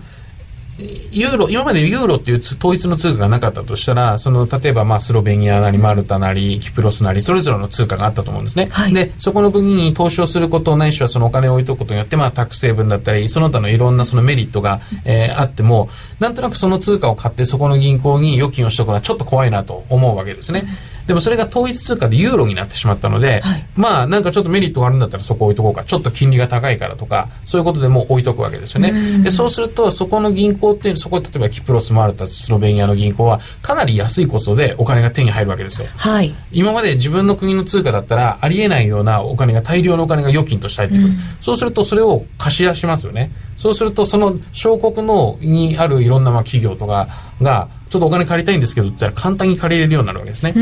[1.11, 8.67] ユーロ、今までユーロっていう統一の通貨がなかったとしたら、その、例えばまあスロベニアなりマルタなりキプロスなり、それぞれの通貨があったと思うんですね。
[8.71, 20.63] はい、で、そこの国に投資をすること、ないしはそのお金を置いとくことによって、まあタック成分だったり、その他のいろんなそのメリットが、えー、あっても、なんとなくその通貨を買ってそこの銀行に預金をしておくのはちょっと怖いなと思うわけですね。
[20.91, 29.23] うんでもそれが統一通貨でユーロになってしまったので、はい、まあなんかちょっとメリットがあるんだったらそこ置いとこうかちょっと金利が高いからとかそういうことでも置いとくわけですよね。
[29.23, 43.31] でそうするとそこの銀行っていうそこ例えばキプロスマルタスロベニアの銀行はかなり安いコストでお金が手に入るわけですよ、はい、今まで自分の国の通貨だったらありえないようなお金が大量のお金が預金として入ってくる、そうするとそれを貸し出しますよね。
[43.55, 47.07] そうするとその小国のにあるいろんなまあ企業とか
[47.41, 50.53] がちょっとお金借りたいんですけどって言ったら簡単に借りれるようになるわけですね。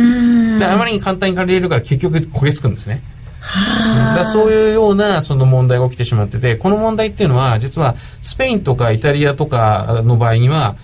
[0.60, 3.02] で、あまりに簡単に借りれるから結局焦げつくんですね。
[4.16, 10.76] だそういうようなその問題が起きてしまってて、この問題っていうのは実はスペインとかイタリアとかの場合には、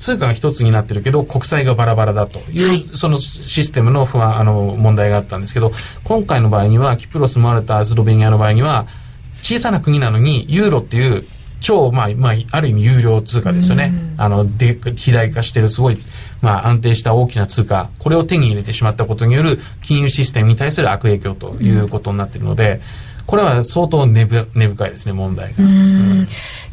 [0.00, 5.72] 通貨が一つになってるけど国債がバラバラだという、はい、そのシステムの不安あの問題があったんですけど
[6.04, 8.86] 今回の場合にはキプロスマルタスロベニアの場合には
[9.42, 11.22] 小さな国なのにユーロっていう
[11.60, 13.92] 超、まあ、まあ、ある意味有料通貨ですよね。
[14.16, 15.98] あの、で、肥大化してるすごい、
[16.42, 22.80] まあ、安定した大きな通貨、これを手に入れてしまったことによる金融システムに対する悪影響ということになっているので、
[23.30, 25.56] これは相当根深いですね、問題が。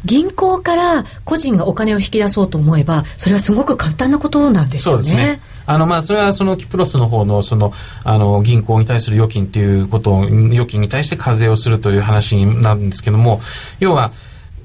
[0.04, 5.02] 銀行から個人がお金を引き出そうと思えば、それはすごく簡単なことなんですよね。
[5.04, 5.40] そうですね。
[5.66, 7.72] あの、まあ、それはそのキプロスの方の、その、
[8.02, 13.40] あの、銀行に対する預金っていうことを、預金に対して課税をするという話になるんですけども、
[13.78, 14.12] 要は、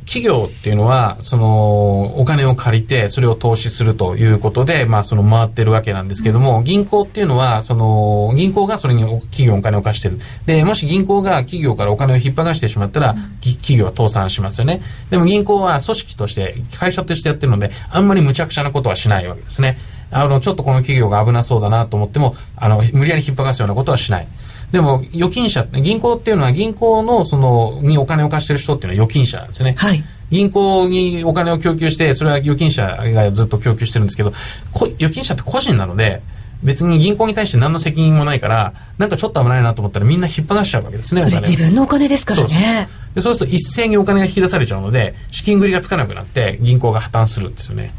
[0.06, 10.20] 企業っていうのは、その、お金を借りて、それを投資するということで、まあ、その回ってるわけなんですけども、銀行っていうのは、その、銀行がそれに企業にお金を貸してる。
[10.46, 14.82] で、もし銀行が企業からお金を引っ張がしてしまったら、企業は倒産しますよね。
[15.10, 19.78] でも銀行は組織として、会社としてやってるので、あんまり無茶苦茶なことはしないわけですね。
[20.12, 24.28] あの、ちょっとこの企業が危なそうだなと思っても、あの、無理やり引っ張がすようなことはしない。
[24.74, 29.76] でも預金者銀行っていうのは銀行のそのにお金を貸してる人っていうのは預金者なんですよね。
[29.78, 30.04] はい。
[30.32, 34.34] 銀行にお金を供給してそれは預金者がずっと供給してるんですけど
[34.74, 36.24] 預金者って個人なので
[36.64, 47.94] 別に銀行に対して何の責任もないからなんかちょっと危ないなと思ったらみんな引っ張らしちゃうわけですねそれ自分のお金ですからねでそうすると一斉にお金が引き出されちゃうので資金繰りがつかなくなって銀行が破綻するんですよね。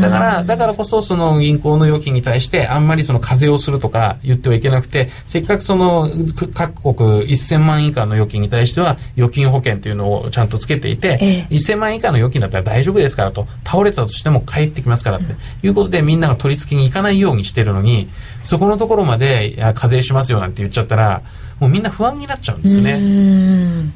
[0.00, 6.08] だからだからこそその銀行の預金に対してあんまりその課税をするとか言ってはいけなくてせっかくその
[6.54, 15.34] 各国1000万以下の預金に対しては預金保険というのをちゃんとつけていて、ええ、1000万以下の預金だったら大丈夫ですからと倒れたとしても帰ってきますからって、
[15.66, 18.08] いうことでみんなが取り付けに行かないようにしてるのに
[18.42, 21.22] そこのところまで課税しますよなんて言っちゃったら
[21.60, 22.98] もうみんな不安になっちゃうんですよね。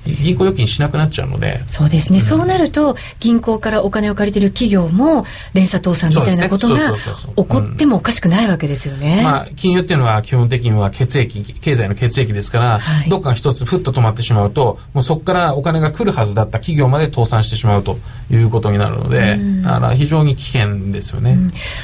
[0.04, 1.62] 銀行預金しなくなっちゃうので。
[1.68, 17.98] そうですね、うん、そうなると銀行からお金を借りてる企業も連鎖倒産みたいなことが起こってもおかしくないわけですよね、まあ、金融っていうのは基本的には血液経済の血液ですから、はい、どっか一つふっと止まってしまうともうそこからお金が来るはずだった企業まで倒産してしまうと
[18.30, 21.36] いうことになるので、だから非常に危険ですよね、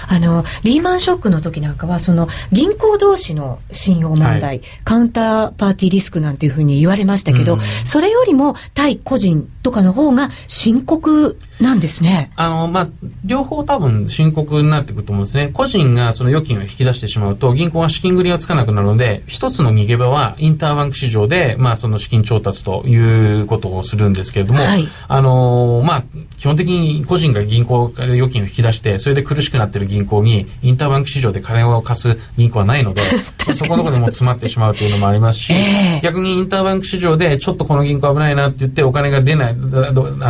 [0.09, 12.31] あのリーマンショックの時なんかはその銀行同士の信用問題、はい、カウンターパーティーリスクなんていうふうに言われましたけど、うん、それよりも対個人ととかの方が深刻なんですね。
[12.37, 12.89] あの、まあ、
[13.25, 15.51] 両方多分深刻になってくると思うんですね。
[15.53, 26.05] 個人がその預金を引き出してしまうと、銀行は資金繰りがつかなくなるので、一つの逃げ場はインターバンク市場で、まあ、その資金調達ということをするんですけれども、はい、あの、まあ、
[26.39, 33.03] 基本的に個人が銀行から預金を引き出して、それで苦しくなってる銀行に、インターバンク市場で金を貸す銀行はないので、
[33.53, 39.55] そこのとこでも詰まってしまうというのもありますし、えー、逆にインターバンク市場で、ちょっとこの銀行危ないなって言って、お金が出ない、あ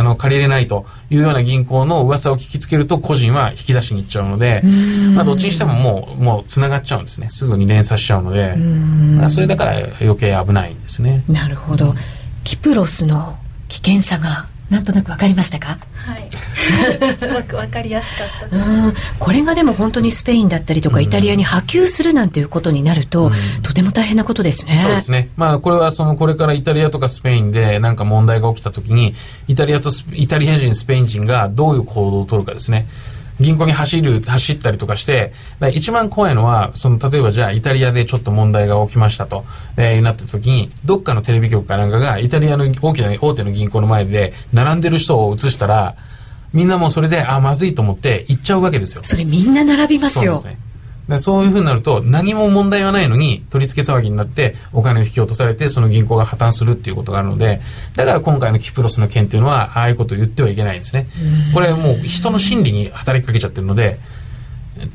[0.03, 4.61] の、借りれないというような銀行の噂を聞きつけると、個人は引き出しに行っちゃうので、
[5.15, 7.29] まあ、どっちにしてももう、もう繋がっちゃうんですね。
[7.29, 8.55] すぐに連鎖しちゃうので、
[9.29, 11.23] それだから余計危ないんですね。
[11.27, 11.95] なるほど。
[12.43, 13.37] キプロスの
[13.67, 15.77] 危険さがなんとなく分かりましたか？
[16.05, 16.29] はい。
[17.19, 18.55] すごく分かりやすかった。
[18.55, 18.59] う
[18.89, 18.93] ん。
[19.19, 23.31] これがでも本当にスペインだったりとかイタリアに波及するなんていうことになると、
[23.63, 24.79] とても大変なことですね。
[24.81, 25.29] そうですね。
[25.35, 29.13] まあこれはそのこれからイタリアとかスペインで何か問題が起きた時に
[29.47, 32.87] イタリアとイタリア人スペイン人がどういう行動を取るかですね
[33.39, 35.33] 銀行に走る、走ったりとかして、
[35.73, 39.45] 一番怖いのは、その、例えばじゃあ、イタリアでちょっと問題が起きましたと、
[39.77, 45.95] えー、なった時に、どっかのテレビ局かなんかが、イタリアの大きな大手の銀行の前で、並んでる人を映したら、
[46.51, 49.03] みんなもうそれで、あ、まずいと思って行っちゃうわけですよ。
[49.03, 50.37] それみんな並びますよ。
[50.37, 50.69] そうですね。
[51.17, 57.61] そういうふうになると、何も問題はないのに、取り付け騒ぎになって、お金を引き落とされて、その銀行が破綻するっていうことがあるので、
[57.95, 61.07] だから今回のキプロスの件っていうのは、ああいうことを言ってはいけないんですね。
[61.53, 63.97] これもう人の心理に働きかけちゃってるので、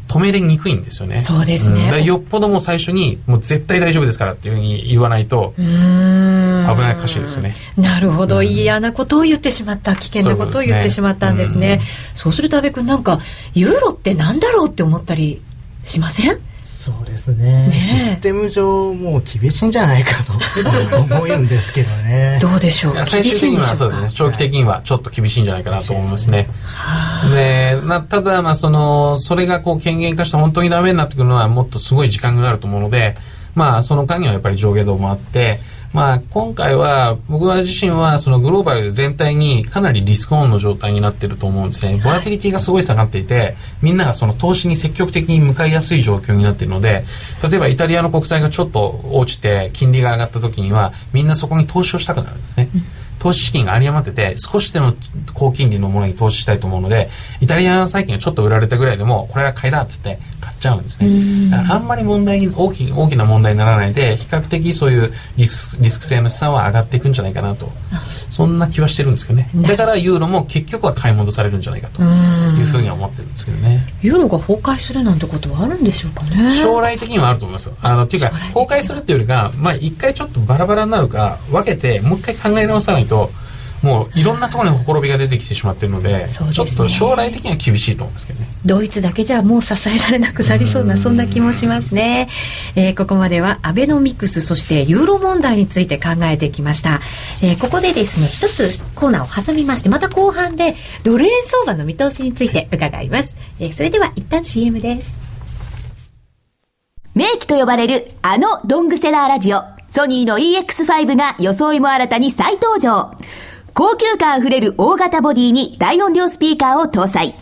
[0.09, 1.22] 止めれにくいんですよね。
[1.22, 1.90] そうですね。
[1.92, 7.55] うん、よっぽども最初に、もう絶対大丈夫ですからっていうふうに言わないと、危ない歌詞ですね。
[7.77, 11.81] なるほど、嫌なことを言ってしまった、危険なことを言ってしまったんですね。
[12.14, 13.20] そうすると阿部君なんか、
[13.55, 15.42] ユーロってなんだろうって思ったり
[15.85, 16.38] しません？
[16.59, 22.38] そうですね、ね、システム上もう厳しいんじゃないかと思うんですけどね。
[22.42, 23.07] どうでしょう？
[23.07, 24.09] 最終的にはそうですね。
[24.12, 26.49] 長期的にはちょっと厳しいんじゃないかなと思いますね、
[27.35, 33.14] でなただまあそのそれがこう権限化して本当にダメになってくるのはもっとすごい時間があると思うので
[33.55, 35.61] まあその間にはやっぱり上下動もあって
[35.95, 42.01] まあ、今回は、僕は自身は、そのグローバル全体にかなりリスクオンの状態になってると思うんですね。
[42.03, 47.05] ボラティリティがすごい下がっていて、みんながその投資に積極的に向かいやすい状況になっているので、
[47.49, 52.69] 例えばイタリアの国債がちょっと落ちて、金利が上がった時には、みんなそこに投資をしたくなるんですね。
[53.21, 54.95] 投資資金が有り余ってて、少しでも
[55.33, 57.09] 高金利のものに投資したいと思うので、
[57.41, 60.23] イタリアの債券がちょっと売られたぐらいでも、これは買いだって言って、
[60.64, 61.50] ちゃうんですね。
[61.50, 67.70] だからあんまり問題に大き大きな問題にならないで、比較的そういうリスリスク性の資産は上がっていくんじゃないかなと。
[68.31, 69.50] そんな気はしてるんですけどね。
[69.55, 73.87] だからユーロも結局は買い戻されるんじゃないかというふうには思ってるんですけどね。
[74.00, 76.50] ユーロが崩壊するなんてことはあるんでしょうかね。
[76.50, 77.74] 将来的にはあると思いますよ。
[77.83, 83.31] あの、っていうか、崩壊するっていうよりか、まあ一回ちょっとバラバラになるか、分けて、もう一回考え直さないと、
[83.85, 88.49] もういろんなところにほころびが出てきてしまっているので、ね、ちょっと将来的には厳しいと思うんですけどね。
[88.64, 92.29] ドイツだけじゃもう支えられなくなりそうなそんな気もしますね、
[92.77, 97.01] えー、ここまではアベノミクスそしてユーロ問題について考えてきました、
[97.42, 105.14] えー、ここでですね一つコーナーを挟みましてまた後半でドル円相場の見通しについて伺います、えー、それでは一旦 CM です。
[107.14, 113.12] 名機と呼ばれるあのロングセラーラジオソニーの EX5 が装いも新たに再登場
[113.75, 117.35] 高級感あふれる大型ボディに大音量スピーカーを搭載。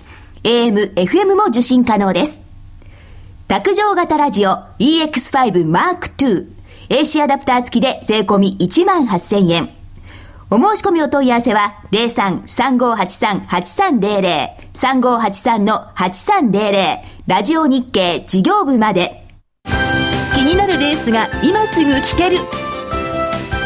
[0.45, 2.41] AM、FM も受信可能です。
[3.49, 6.47] 卓上型ラジオ EX5 Mark II。
[6.89, 9.69] AC アダプター付きで税込1万8000円。
[10.49, 19.27] お申し込みお問い合わせは03-3583-8300 3583-8300ラジオ日経事業部まで
[20.35, 22.39] 気になるレースが今すぐ聞ける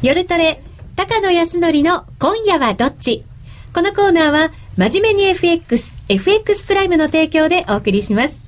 [0.00, 0.62] 夜トレ、
[0.94, 3.24] 高野康則の今夜はどっち？
[3.74, 8.44] このコーナーは、真面目に FX、FX プライムの提供でお送りします。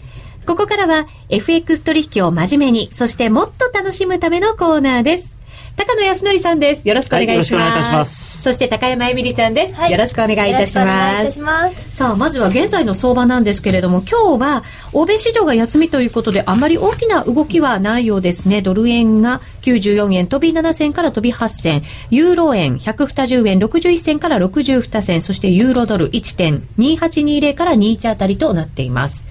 [0.47, 5.39] ここからは、FX 取引を真面目に、そしてもっと楽しむためのコーナーです。
[5.77, 6.89] 高野康則さんです。
[6.89, 7.35] よろしくお願いします。
[7.35, 11.41] はいよろしくお願いいたしますそして高山えみりちゃんです、はいよろしくお願いいたしよろしくお願いいますたし。
[11.41, 11.97] ます。
[11.97, 18.63] さあ、まずは現在の相場なんですけれども、今日は欧米市場が休みということで、あまり大きな動きはないようですね。
[18.63, 29.25] ドル円が94円飛び7銭から飛び8銭、ユーロ円120円61銭から62銭、そしてユーロドル1.2820から21あたりとなっています。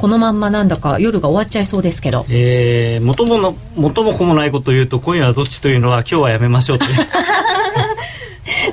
[0.00, 2.24] このまんまなんだか夜が終わっちゃいそうですけど。
[2.30, 6.90] えー、元もの元も子もないことを言うと今夜はどっちというのは今日はやめましょうという。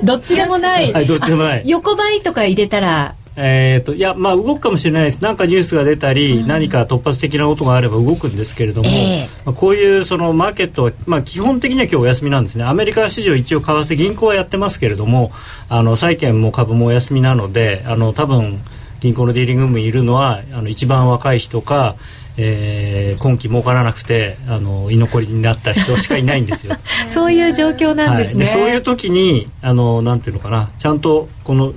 [0.02, 0.90] どっちでもない。
[0.90, 1.62] はいどっちでもない。
[1.66, 5.22] 横ばいとか入れたら、えーといやまあ動くかもしれないです。
[5.22, 9.28] なんかニュースが出たり、何か突発的なことがあれば動くんですけれども、ええ。
[9.44, 12.64] まあ、こういうそのマーケットは、まあ、基本的には今日お休みなんですね。
[12.64, 15.30] アメリカ市場一応為替銀行はやってますけれども
[15.68, 18.60] あの債券も株もお休みなのであの多分
[19.00, 21.96] 銀行のディーリング部にいるのはあの一番若い人か
[22.36, 26.76] えー今期儲からなくてあの居残りになった人しかいないんですよ。
[27.10, 28.44] そういう状況なんですね。
[28.44, 31.72] はい、そういう時にあのなんていうのかなちゃんとこの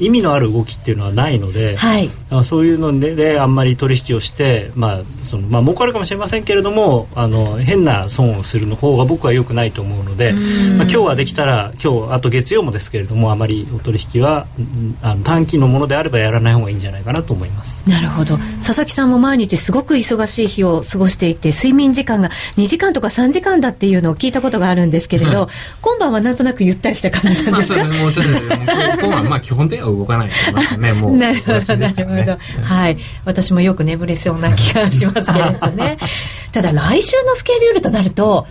[0.00, 2.10] 意味のある動きっていうのはないので、はい。
[2.30, 10.42] あそういうのでであんまり取引をして、まあそのまあ、儲かるかもしれませんけれどもあの変な損をするの方が僕は良くないと思うので、まあ、
[10.82, 17.82] 今日はできたら今日あと月曜もですけれどもあまりお取引はうんあの短期のものであればやらない方がいいんじゃないかなと思います。
[17.88, 18.36] なるほど。
[18.56, 25.48] 佐々木さんも毎日すごく忙しい日を過ごしていて睡眠時間が2時間とか3時間だっていうのを聞いたことがあるんですけれど、
[25.80, 30.92] 今晩はなんとなくゆったりした感じなんまあ、ですか、それもうちょっと、今はまあ基本的には動かないと思いますね。
[30.92, 31.16] もう。
[31.18, 32.38] なるほど、お休みなるほど。
[32.64, 32.96] はい。
[33.24, 35.98] 私もよく眠れそうな気がしますけれどね。
[36.52, 38.46] ただ来週のスケジュールとなると、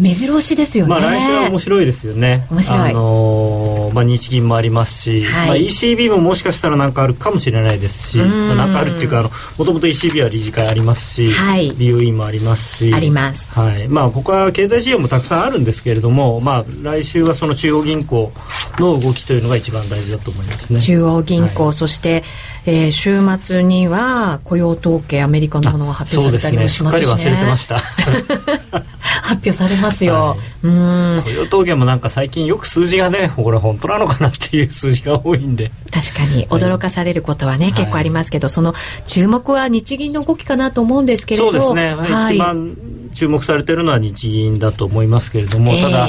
[0.00, 0.90] 目白押しですよね。
[0.90, 2.46] まあ、来週は面白いですよね。
[2.50, 5.46] 面白いあのーまあ、日銀もありますし、はい。
[5.48, 8.48] まあ、ECB ももしかしたら何かあるかもしれないですし、ん。
[8.48, 9.28] まあ、なんかあるっていうか、
[9.58, 11.72] もともと ECB は理事会ありますし、はい。
[11.72, 13.48] BOE もありますし、あります。
[13.58, 13.88] はい。
[13.88, 18.32] まあ、他は経済指標もたくさんあるんですけれども、まあ、来週はその中央銀行
[18.78, 20.80] の動きというのが一番大事だと思いますね。
[20.80, 21.72] 中央銀行、はい。
[21.72, 22.22] そして、
[22.64, 27.06] えー週末には雇用統計アメリカのものが発表されたりもしますしね。
[27.06, 27.78] すっかり忘れてました。
[29.22, 31.22] 発表されますよ、うーん。
[31.22, 35.70] 雇用統計もなんか最近よく数字がね、これ本当なのかなっていう数字が多いんで。
[35.90, 38.74] 確かに驚かされることはね、い結構ありますけどその
[39.06, 42.76] 注目は日銀の動きかなと思うんですけれどそうですね、はい一番
[43.12, 46.08] 注目されてるのは日銀だと思いますけれども、ええただ、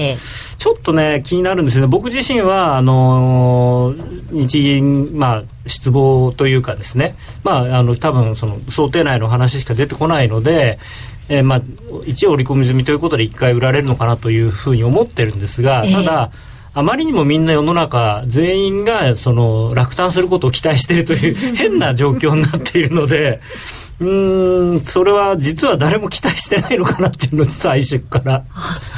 [0.58, 10.80] ちょっとね、気になるんですよね、僕自身はあのー日銀、まあ、失望というかですね、まあ、あの多分その想定内の話しか出てこないので、
[11.30, 11.62] えーまあ、
[12.06, 16.32] 一応織り込み済みということで一回売られるのかなというふうに思ってるんですが、ええただ、
[16.76, 23.42] あまりにもみんな世の中全員がその落胆することを期待しているという 変な状況になっているので、
[24.00, 28.44] うーん、それは実は誰も期待してないのかなっていうの最初から。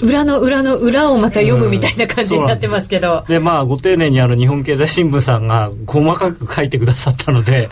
[0.02, 7.70] 裏の裏の裏をまた読むみたいな感じになってますけど、で、まあ、ご丁寧にあの、日本経済新聞さんが細かく書いてくださったので、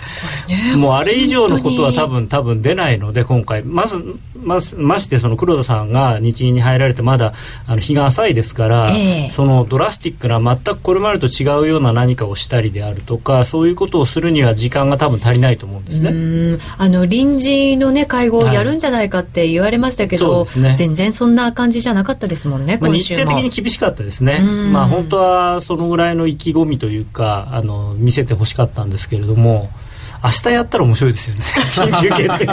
[0.77, 3.63] もうあれ以上のことは多分、多分出ないので、今回。
[3.63, 3.97] まず、
[4.35, 7.33] まず、まして、その黒田さんが日銀に入られてまだ、
[7.67, 16.11] あの、日が浅いですから、ええそのドラスティックな、全くこれまでと違うような何かをしたりであるとか、そういうことをするには時間が多分足りないと思うんですね。
[16.11, 20.59] うんあの臨時のね会合をやるんじゃないかって言われましたけど、はい。
[20.59, 20.75] ね。
[20.75, 24.39] 全然そんな感じじゃなかったですもんねまあ、今週も、日程的に厳しかったですね。
[24.41, 29.69] うん、まあ、本当はそのぐらいの意気込みというかあの見せてほしかったんですけれども
[30.23, 31.41] 明日やったら面白いですよね。
[31.41, 32.45] 緊急決定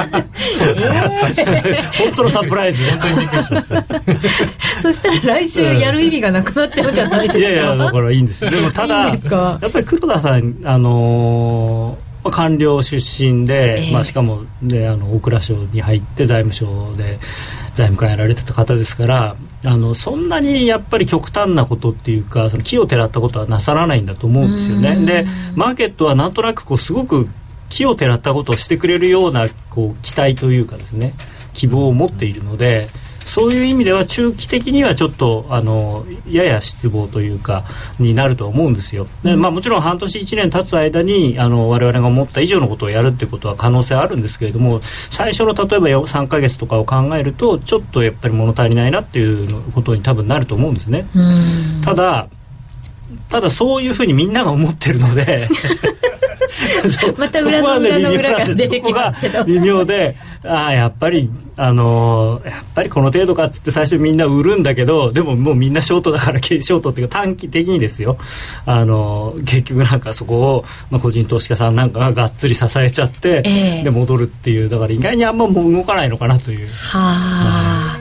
[2.04, 2.90] 本当のサプライズ。
[2.90, 3.84] 本当にびっくりしました
[4.82, 7.38] そしたら来週やる意味がなくなっちゃうじゃないですか。
[7.38, 8.50] いやいやだからいいんですよ。
[8.50, 17.18] でもただやっぱり黒田さんあのーまあ官僚出身で、ええまあ、しかも、ね、あの大蔵省に入って財務省で
[17.72, 24.96] 財務官やられてた方ですからあのそんなにやっぱり極端なことっていうかその木をてらったことはなさらないんだと思うんですよね。
[25.06, 27.28] でマーケットはなんとなくこうすごく
[27.68, 31.14] 木をてらったことをしてくれるようなこう期待というかですね
[31.52, 32.88] 希望を持っているので
[33.31, 37.64] そういう意味では中期的にはちょっとあのやや失望というか
[38.01, 39.07] になると思うんですよ。
[39.22, 51.07] でまあ、もちろん半年1年経つ間にあの我々が思った以上のことをやるっていうことは可能性あるんですけれども最初の例えばよ3ヶ月とかを考えるとちょっとやっぱり物足りないなっていうことに多分なると思うんですね。
[51.14, 52.26] うんただ
[53.28, 55.47] ただそういうふうにみんなが思ってるので
[57.16, 68.16] また裏の裏の裏が出てきますけど微妙でああやっぱりあのーやっぱりこの程度かっつって最初みんな売るんだけどでももうみんなショートだからショートっていうか短期的にですよ。
[68.64, 73.84] あのー結局なんかそこを、まあ、個人投資家さんなんかががっつり支えちゃって、ええ。
[73.84, 76.68] で戻るっていうだから意外にあんまもう動かないのかなという。
[76.68, 77.99] はあ。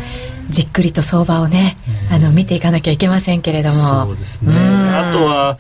[0.50, 1.78] じっくりと相場をね、
[2.10, 3.76] あの見ていかなきゃいけませんけれども。
[3.76, 4.54] そうですね。
[4.56, 5.60] あとは、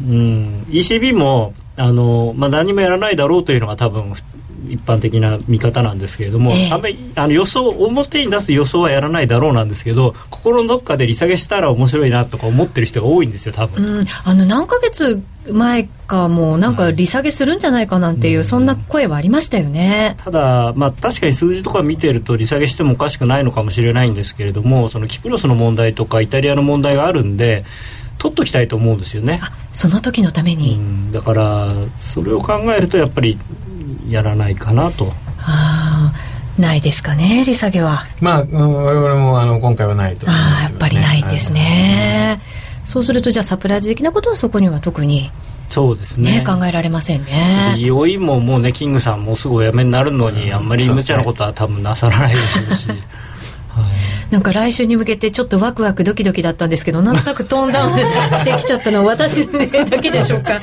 [0.00, 4.14] うん、ECB もあの、まあ、何もやらないだろうというのが多分
[4.68, 20.16] 一般的な見方なんですけれども、えー、あんまりあの予想表に出す予想はやらないだろうなんですけど心のどっかで利下げしたら面白いなとか思ってる人が多いんですよ多分、うん、あの何ヶ月前かもなんか利下げするんじゃないかなんていう、うん、そんな声はありましたよね。
[20.18, 27.64] ただ、まあ、確かに数字とか見てると利下げしてもおかしくないのかもしれないんですけれどもそのキプロスの問題とかイタリアの問題があるんで
[28.18, 29.40] 取っときたいと思うんですよね。
[29.72, 33.36] その時のために、うん、だからそれを考えるとやっぱり
[34.08, 35.06] やらないかなと。
[35.06, 36.12] はあ
[36.58, 38.04] ないですかね利下げは。
[38.20, 45.30] まあ、うん、我々もあの今回はないと、ね、ああやっぱりないですね、はい、そうするとじゃあサプライズ的なことはそこには特に
[45.70, 47.74] そうですね、ね、考えられませんね。
[47.78, 52.88] EOE ももうねキングさんもうすぐお辞めになるのにあんまり無茶なことは多分なさらないでしょうし
[54.32, 57.98] なんか来週に向けてちょっとワクワクドキドキだったんですけどなんとなくトーンダウン
[58.38, 60.60] してきちゃったのは私だけでしょうか？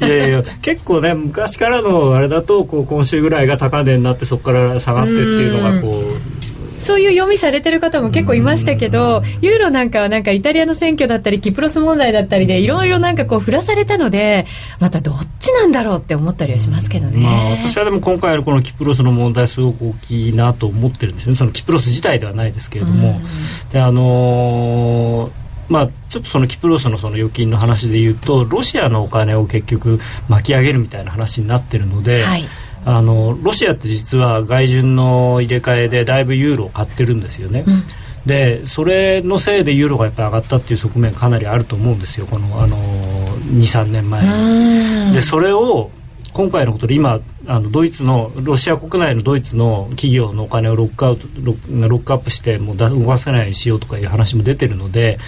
[0.06, 6.37] いやいや結構ね昔からのあれだとこう今週ぐらいが高値になってそこから下がってっていうのがこう
[6.78, 14.46] そういう読みされてる方も結構いましたけど、ユーロなんかはなんかイタリアの選挙だったり、キプロス問題だったりで、いろいろなんかこう、振らされたので、
[14.80, 17.18] またどっちなんだろうって思ったりはしますけどね。
[17.18, 23.20] まあ、私はでも今回のこのキプロスの問題、すごく大きいなと思ってるんですよね、そのキプロス自体ではないですけれども。
[23.72, 32.44] であのーまあ、ちょっとそのキプロスのその預金の話でいうとロシアのお金を結局巻き上げるみたいな話になってるので、はい、
[32.84, 37.64] あのロシアって実は外順の入れ替えでだいぶユーロを買ってるんですよね。
[37.66, 37.82] うん。
[38.26, 42.26] でそれのせいでユーロがやっぱり上がったっていう側面かなりあると思うんですよ。
[42.26, 45.90] このあの23年前でそれを
[46.32, 55.18] 今回のことで今あのドイツのロシア国内のドイツの企業のお金をロックアウトロックアップしてもう動かせないようにしようとかいう話も出てるので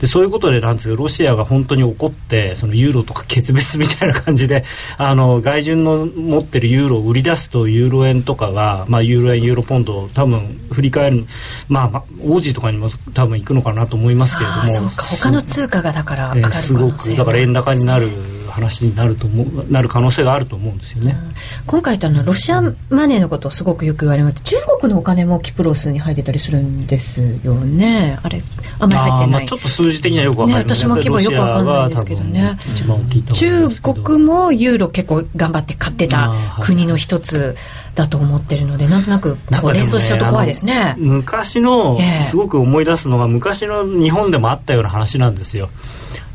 [0.00, 4.64] でそういうことでなんですロシアが本当に怒ってそのユーロとか決別みたいな感じで
[4.98, 11.24] あの外順の持ってるユーロを売り出すとユーロ円とかが、まあ、ユーロ円ユーロポンド多分振り返る
[11.68, 14.68] まあ、まあ、オージーとかにも多分行くのかなと思いますけれども。
[14.68, 15.02] そうか。
[15.02, 21.34] 他の通貨がだから上がる可能性、えー、すごくだから円高になる話になると思うなる可能性があると思うんですよね、うん、
[21.66, 24.40] 今回ってあのロシアマネーのことをすごくよく言われます。
[24.42, 28.18] 中国のお金もキプロスに入ってたりするんですよね。
[28.22, 28.42] あれ
[28.78, 32.58] あんまり入ってない、まあ、ちょっと数字的にはよくわかんない、ね、私も規模よくわかんないですけどね。
[32.70, 37.56] 一番大きいと中国もユーロ結構頑張って買ってた国の一つ
[37.94, 45.70] だと思ってるのでなんとなくこう連想しちゃうと怖いですね、ね、昔の、すごく思い出すのが昔の日本でもあったような話なんですよ。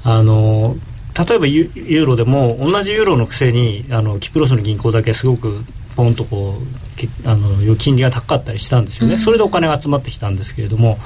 [0.03, 0.75] あの
[1.17, 5.63] 例えばユーロでも同じユーロのくせにあのキプロスの銀行だけすごく
[5.95, 6.55] ポンとこ
[7.23, 10.97] うあの金利が高かったりしたんですよね、うん、それでお金が集まってきたんですけれども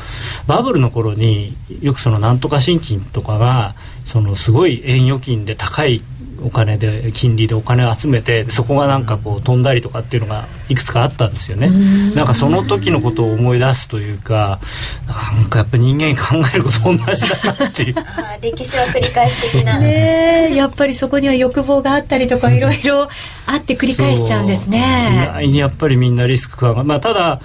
[0.48, 3.76] バブルの頃によくそのなんとか新金とかが
[4.10, 6.02] そのすごい円預金で高い
[6.44, 11.70] お金で金利でお金を集めてそこがなんかこう飛んだりとかっていうのがいくつかあったんですよね。
[12.16, 14.60] なんかその時のことを思い出すというか
[15.08, 17.96] なんかやっぱ人間考えること同じだなっていう。
[18.42, 19.78] 歴史は繰り返し的な。
[19.78, 23.08] ねやっぱりそこには欲望があったりとかいろいろ
[23.46, 25.30] あって繰り返しちゃうんですね。
[25.30, 27.42] 意外にやっぱりみんなリスク考えまあただ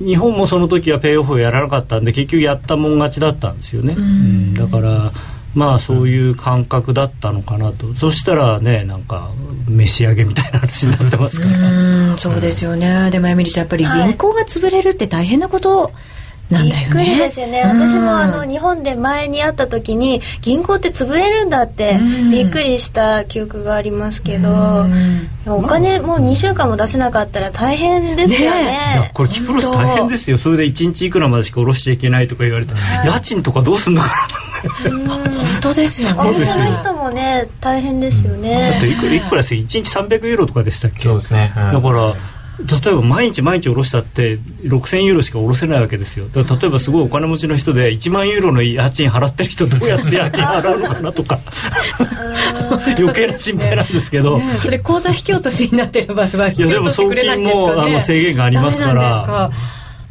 [0.00, 3.94] 日本もその時はペイオフをやらなかったんで結局やったもん勝ちだったんですよね、
[4.54, 5.12] だから
[5.54, 9.30] まあそういう感覚だったのかなと、うん、そしたらねなんか
[9.68, 11.70] 召し上げみたいな話になってますから。
[12.10, 13.10] うんそうですよね。
[13.10, 15.92] でもエミリちゃんやっぱり銀行が潰れるって大変なこと、
[16.50, 21.96] なんだよね、びっくりですよね、私もあの日本で前に会った時に銀行って潰れるんだって
[22.30, 24.50] びっくりした記憶がありますけど、
[25.46, 28.64] お金もう2週間も出せなかったら大変ですよね。
[28.64, 30.38] ねこれキプロス大変ですよ。
[30.38, 32.74] それで1日いくらまでしか下ろしちゃいけないとか言われて、
[33.04, 34.49] 家賃とかどうすんのかなと
[35.06, 36.30] 本当ですよね。
[36.30, 38.70] お店の人もね大変ですよね。
[38.72, 42.14] だっていくらいくらです1日300ユーロとかでしたっけそうですね、だから
[42.60, 46.26] 例えば毎日毎日下ろしたって6000ユーロしか下ろせないわけですよ。
[46.28, 51.38] だから例えばすごいお金持ちの人で1万ユーロの家賃払ってる人どうやって家賃払うのかなとか。
[52.98, 59.50] 余計な心配なんですけど、ね、それ口座引き落としになってる場合は引き落としてくれないんですか、ね、いやでも送金もあの制限がありますから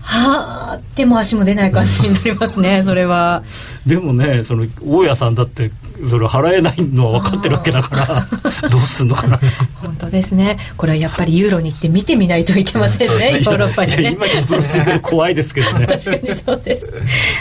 [0.10, 3.44] はあ手も足も出ない感じになりますね それは。
[3.86, 5.72] でもねその大家さんだって
[6.08, 8.26] それ払えないのは分かってるわけだから
[8.70, 9.40] どうすんのかな。
[9.76, 10.58] 本当ですね。
[10.78, 14.16] これはやっぱりユーロに行って見てみないといけませんね、ヨーロッパにね。
[14.16, 15.86] 今プロス怖いですけどね。
[15.88, 16.92] 確かにそうです。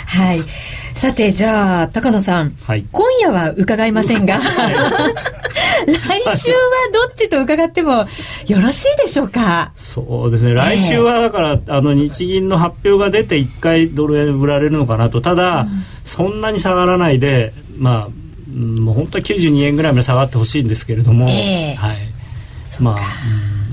[0.07, 0.45] はい
[0.99, 4.41] さてじゃあ高野さん、はい、今夜は伺いませんが。
[4.41, 4.49] 来
[6.37, 6.59] 週は
[6.93, 8.05] どっちと伺っても
[8.49, 9.71] よろしいでしょうか？
[9.77, 10.55] そうですね。
[10.55, 15.21] 来週はだから、あの日銀の発表が出て1回ドル円売られるのかなと。
[15.21, 15.69] ただ、
[16.03, 18.09] そんなに下がらないでまあ
[18.53, 21.75] うんもう本当は92円ぐらいまで下がってほしいんですけれども、ええ。
[21.77, 21.97] はい。
[22.81, 23.01] まあ、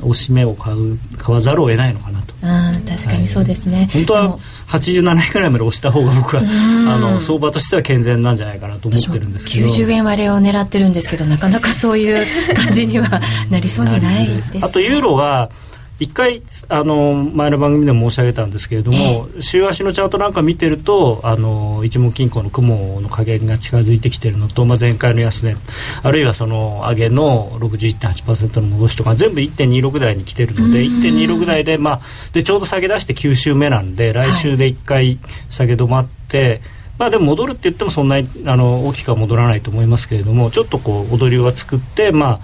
[0.04, 2.36] うん、押し目を買う買わざるを得ないのかなと。
[2.44, 4.38] うん確かにそうですね、本当は
[4.68, 9.68] 87円ぐらいまで押した方が僕はあの相場としては健全なんじゃないかなと思ってるんですけど。
[9.68, 15.50] 90円割れを狙ってるんですけどなかなかそういう感じにはなりそうにないです、ね、あとユーロは
[15.98, 25.56] 一回あの前の番組でも申し上げたんですけれども、週足のチャートなんか見てるとあの一目金庫の雲の加減が近づいてきてるのと、まあ、前回の安値
[26.04, 32.02] あるいはその上げの61.8%の戻しとか全部1.26台に来てるので1.26台で,、まあ、
[32.34, 35.18] でちょうど下げ出して9週目なんで来週で一回
[35.50, 36.60] 下げ止まって、
[36.98, 42.40] まあでも戻るって言ってもそんなにあの大きくは戻らないと思いますけれどもちょっとこう踊りは作ってまあ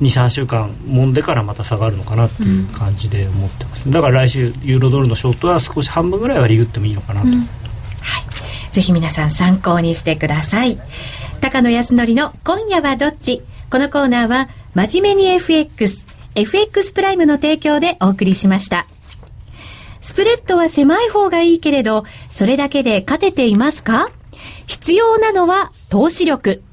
[0.00, 7.36] 23週間揉んでからまた下がるのかなっていう感じで思ってます、だから来週ユーロドルのショートは少し半分ぐらいはリグってもいいのかなと、はい
[8.72, 10.80] ぜひ皆さん参考にしてください。
[11.40, 13.40] 高野康則の今夜はどっち？
[13.70, 18.88] このコーナーは真面目に FX、FX プライムの提供でお送りしました。
[20.00, 24.10] スプレッドは狭い方がいいけれど、それだけで勝てていますか？
[24.66, 26.64] 必要なのは投資力。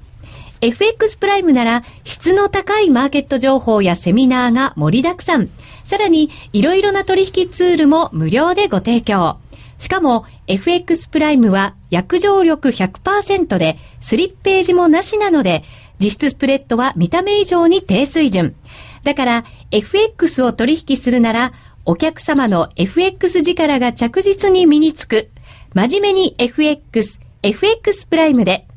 [0.62, 5.50] FX プライムなら質の高いマーケット情報やセミナーが盛りだくさん。
[5.84, 9.38] さらに、いろいろな取引ツールも無料でご提供。
[9.80, 15.64] しかも、FX プライムは約定力100%で、スリッページもなしなので、
[16.00, 18.56] 実質スプレッドは見た目以上に低水準。
[19.04, 21.54] だから、FX を取引するなら、
[21.86, 25.32] お客様の FX 力が着実に身につく。
[25.74, 28.68] 真面目に FX、FX プライムで。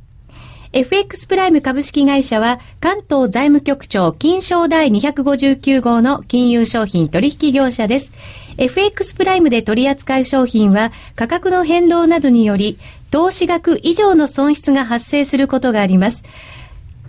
[0.77, 8.11] FX プライム株式会社は関東財務局長金賞第259号の金融商品取引業者です。
[8.59, 12.77] FX プライムで取り扱う商品は価格の変動などにより
[13.13, 16.25] 投資額以上の損失が発生することがあります。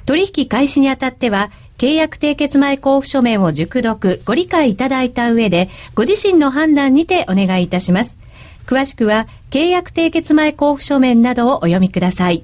[0.06, 1.50] 取引開始にあたっては、
[1.80, 8.20] 契約締結前交付書面を熟読、ご理解いただいた上で、ご自身の判断にてお願いいたします。
[8.68, 12.44] 詳しくは、契約締結前交付書面などをお読みください。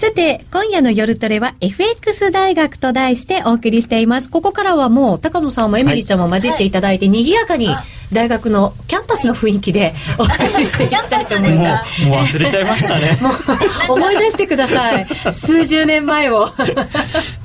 [0.00, 4.30] さて、今夜の夜トレは FX 大学と題してお送りしています。
[4.30, 6.98] ここからはもう、高野さんもエミリーちゃんも混じっていただい。
[6.98, 7.68] て、賑やかに
[8.10, 12.04] 大学のキャンパスの雰囲気でお送りしていきたいと思います。
[12.06, 13.18] もう忘れちゃいましたね。
[13.20, 13.28] も
[13.94, 15.06] う、思い出してください。
[15.32, 16.48] 数十年前を。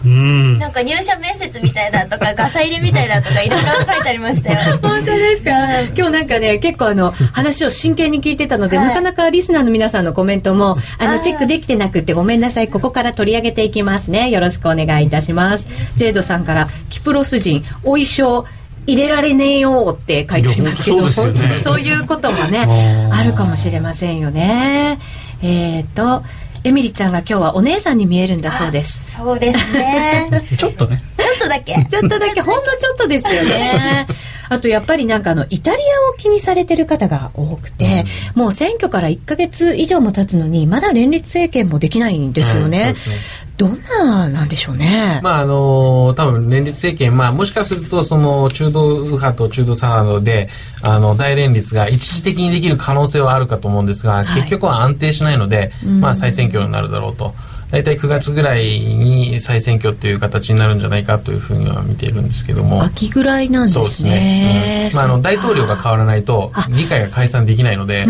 [0.06, 0.58] うん。
[0.58, 4.80] なんか入社面接みたいだとかガサ入れみたいだとかいろいろ書いてありましたよ。
[4.82, 5.52] 本当ですか？
[5.98, 8.88] 今日なんかね、結構あの、話を真剣に聞いてたので、はい。
[8.88, 12.68] なかなかリスナーの皆さんのコメントも、あの、チェックできてなくてごめんなさい。
[12.68, 14.30] ここから取り上げていきますね。
[14.30, 15.68] よろしくお願いいたします。
[15.98, 18.46] ジェイドさんから、キプロス人、お衣装、
[18.88, 25.00] 入れられねえよって書いてありますけど、ね本当にそういうこともね、あるかもしれませんよね。
[25.42, 26.24] えっ、と、
[26.64, 29.16] エミリちゃんが今日はお姉さんに見えるんだそうです。
[29.18, 34.08] そうですね ちょっとねちょっとだけちょっとだけ、ほんのちょっとですよね。
[34.50, 42.80] あとやっぱりなんかあの、イタリアを気にされてる方が多くて、もう選挙から1ヶ月以上も経つのに、まだ連立政権もできないんですよね。
[42.80, 43.16] うんそうですね。
[43.58, 45.22] どんななんでしょうね。
[45.24, 50.50] まああの多分連立政権、まあ、もしかするとその中道右派と中道左派で
[50.84, 54.42] あの大連立が一時的にできる可能性はあるかと思うんですが、はい。
[54.42, 55.72] 結局は安定しないので、
[56.02, 57.34] まあ、再選挙になるだろうと
[57.76, 62.82] 大体9月ぐらいに再選挙っていう形になるんじゃないかというふうには見ているんですけども。
[62.84, 63.84] 秋ぐらいなんですね。
[63.84, 64.94] そうですね、う。
[64.94, 68.06] んまあ、あの大統領が変わらないと議会が解散できないので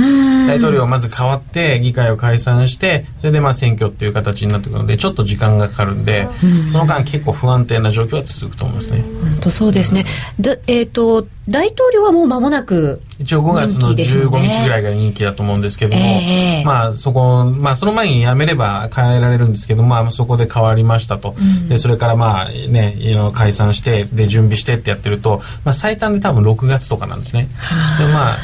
[0.48, 6.28] 大統領がまず変わって議会を解散してそれでまあ選挙っていう形になってくるのでちょっと時間がかかるんで、
[6.72, 9.02] その間結構不安定な状況は続くと思いますね。
[9.02, 10.06] 本当そうですね、
[10.40, 21.36] だえっ、と大統領はもう間もなく一応5月の15日ぐらいが任期だと思うんですけども、ええまあそこ、まあその前に辞めれば変えられるんですけど、まあそこで変わりましたと。
[21.70, 22.96] で、それからまあね、
[23.34, 27.44] 解散して、で、準備してってやってると、まあ最短で多分6月とかなんですね。
[28.00, 28.36] で、まあ、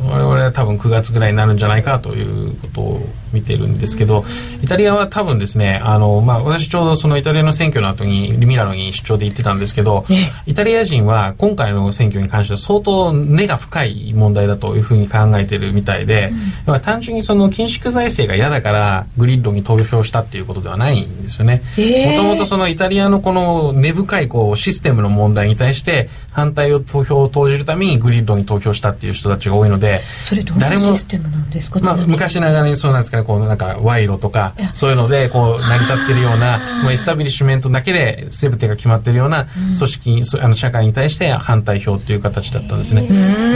[0.00, 4.24] 我々は多分9月ぐらいになるんじゃないかということを見ているんですけど、
[4.62, 10.06] イタリアは多分ですね、あの、まあ私ちょうどそのイタリアの選挙の後にミラノに出張で行ってたんですけど、
[10.46, 16.32] イタリア人は今回の選挙に関しては相当根が深い問題だというふうに考えてるみたいで、
[16.66, 21.62] まあ単純にその緊縮財政が嫌だからグリッドに投票したっていうことではないんですよね。
[21.78, 31.80] えもともとそのイタリアのこの根深いこうシステムの問題に対して反対を投票を投じるためにグリッドに投票したっていう人たちが多いので、それどシステムなんですか？
[31.80, 39.46] まあ、昔ながらにそうなんですかね、こうなんか賄賂とか、そういうので、こう成り立ってるような、 もうエスタブリッシュメントだけで全てが決まってるような
[39.76, 43.08] 組織、そあの社会に対して反対票っていう形だったんですね。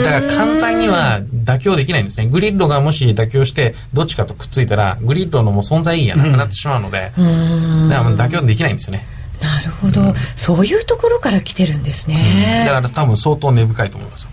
[0.03, 2.27] だから簡単には妥協できないんですね。
[2.27, 9.05] グリッロがもし妥協して、どっちかとくっついたら、グリッロのもう存在意義がなくなってしまうので、だからもう妥協できないんですよね。
[9.41, 14.29] なるほど、そういうところから来てるんですね、だから多分相当根深いと思いますよ。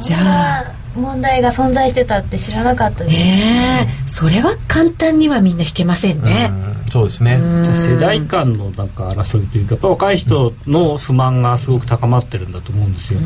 [0.00, 0.16] じゃ
[0.60, 3.12] あ問題が存在してたって知らなかったです。
[3.12, 4.08] ねえ。
[4.08, 7.38] それは簡単にはみんな引けませんね、うんそうですね。
[7.64, 13.20] 世代間のなんか争いというかやっぱ若い人の不満がすごく高まってるんだと思うんですよ、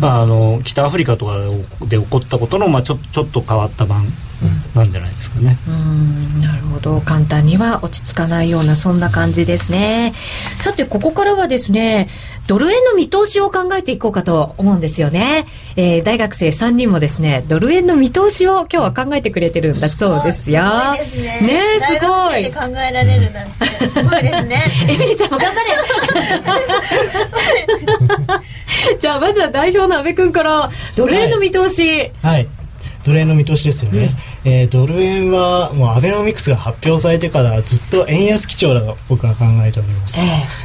[0.00, 1.36] まあ、あの北アフリカとか
[1.86, 4.06] で起こったことの、まあ、ちょちょっと変わった版
[4.74, 7.00] なんじゃないですかね、うんなるほど。
[7.00, 10.12] 簡単には落ち着かないようなそんな感じですね。
[10.58, 12.08] さてここからはですね
[12.46, 15.46] ドル円の見通しを考えていこうかと思うんですよね、
[15.76, 19.88] えー大学生3人もですねドル円の見通しを今日は考えてくれてるんだ。
[19.88, 20.62] そうですよ。
[20.62, 21.22] すごいですね。
[21.40, 22.00] ねえすごい。
[22.00, 24.62] 大学生で考えられるなんてすごいですね。
[24.88, 25.70] エミリちゃんも頑張れ。
[28.98, 32.48] じゃあまずは代表の阿部君からドル円の見通し、はい
[33.04, 34.08] ドル円の見通しですよね、
[34.44, 40.18] えードル円はもうアベノミクスが発表されてからずっと円安基調だと僕は考えております、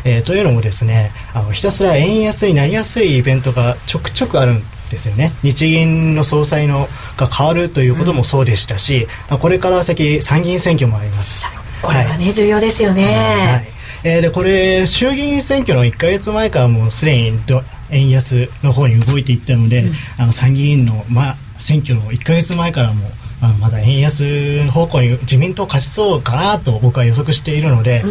[0.04, 5.32] えーというのもですねあのひたすら円安になりやすいイベントがちょくちょくあるんですよね。
[5.44, 11.50] 日銀の総裁のが変わるということもそうでしたし、まあこれから先参議院選挙もあります。
[11.82, 13.68] これはね、重要ですよね、はい。
[14.04, 19.84] えーでこれ衆議院選挙の1か月前からもうすでにど円安の方に動いていったので、
[20.18, 23.10] あの参議院の、まあ、選挙の1か月前からも
[23.42, 28.04] あのまだ円安方向に自民党勝ちそうかなと僕は予測しているので、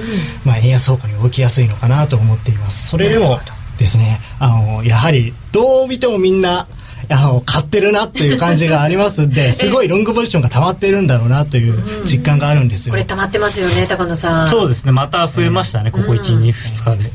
[0.44, 2.88] まあ、円安方向に動きやすいのかなと思っています。
[2.88, 3.38] それでも
[3.78, 6.66] ですねあのやはりどう見てもみんな
[7.08, 14.48] あの買ってるなという感じがありますんで すごいロングポジションが溜まってるんだろうなという実感があるんですよ、これ溜まってますよね高野さん。
[14.48, 14.90] そうですね。
[14.90, 16.52] また増えましたね、ここ12日
[16.96, 17.10] で、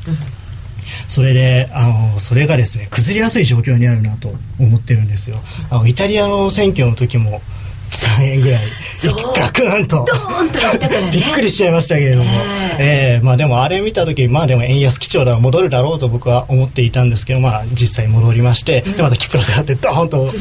[1.10, 5.38] それであのそれがですね崩れやすい状況にあるなと思ってるんですよ。
[5.70, 7.42] あのイタリアの選挙の時も
[7.90, 8.62] 3円ぐらい
[9.36, 10.06] ガクンと。
[10.06, 11.12] ドーンといったからね。
[11.12, 12.30] びっくりしちゃいましたけれども、
[12.78, 13.26] ええ。
[13.26, 20.32] まあでもあれ見た時まあでも円安基調だ戻るだろうと僕は思っていたんですけどまあ実際戻りまして、でまたキプラスがあってドーンと。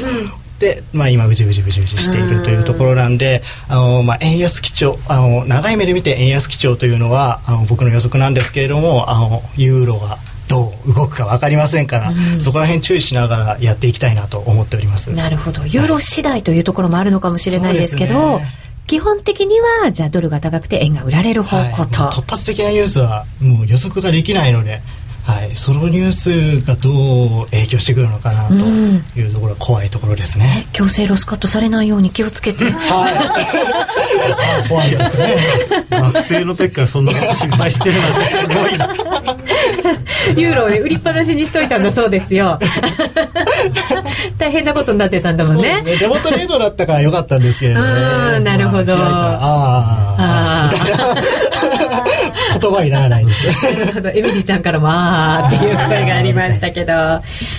[0.58, 10.18] でまあ、今うじうじうじうじしているというところなんで、あのまあ、円安基調あの長い目で見て円安基調というのはあの僕の予測なんですけれどもあのユーロが
[10.48, 15.10] どう動くか分かりませんから、そこら辺注意しながらやっていきたいなと思っております。
[15.12, 15.66] なるほど。
[15.66, 22.12] ユーロ次第というところもあるのかもしれないですけど、そうですね基本的にはじゃあドルが高くて円が売られる方向と、はい。
[22.12, 24.80] 突発的なニュースはもう予測ができないので、
[25.28, 30.66] はい、そのニュースがどう影響してくるのかなというところが怖いところですね。
[30.72, 32.64] 強制ロスカットされないように気をつけて。
[32.64, 33.10] は
[34.64, 35.36] い、 怖いですね。
[35.90, 38.88] 学生の時からそんなこと心配してるなんてすごいな。
[40.36, 42.58] ユーロをね売りっぱなしにしといたんだそうですよ。
[44.38, 45.82] 大変なことになってたんだもんね。
[45.84, 47.90] そうデモトレードだったから良かったんですけれどね。
[48.36, 48.96] うんなるほど。
[48.96, 49.38] まあ
[50.18, 51.57] ああ、みたいな
[52.58, 53.46] 言葉にならないです。
[54.14, 56.92] エミリーちゃんからも「あー」っていう声がありましたけど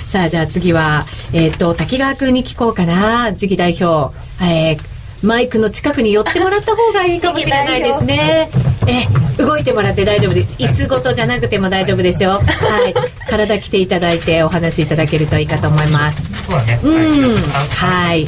[0.05, 8.49] さあじゃあ次は、えっと滝川君に聞こうかな次期代表、えーマイクの近くに寄ってもらった方がいいかもしれないですね。
[8.87, 10.55] え、動いてもらって大丈夫です。
[10.57, 12.31] 椅子ごとじゃなくても大丈夫ですよ。
[12.31, 12.41] は
[12.87, 12.93] い。
[13.29, 16.23] 体着ていただいてお話しいただけるといいかと思います。
[16.45, 16.79] そうだね。
[16.83, 16.89] う
[17.33, 17.35] ん。
[17.35, 18.27] はい。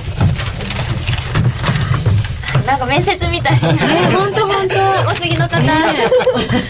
[2.65, 3.67] なんか面接みたいな。
[3.73, 3.77] ね
[4.15, 5.11] 本当本当。
[5.11, 5.69] お次の方、ね。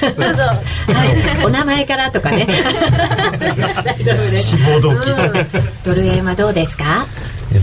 [0.01, 1.05] どうぞは
[1.41, 2.45] い、お名前からとかね。
[3.83, 4.49] 大丈夫です。
[4.49, 5.47] 志望動機、うん。
[5.83, 7.05] ドル円はどうですか？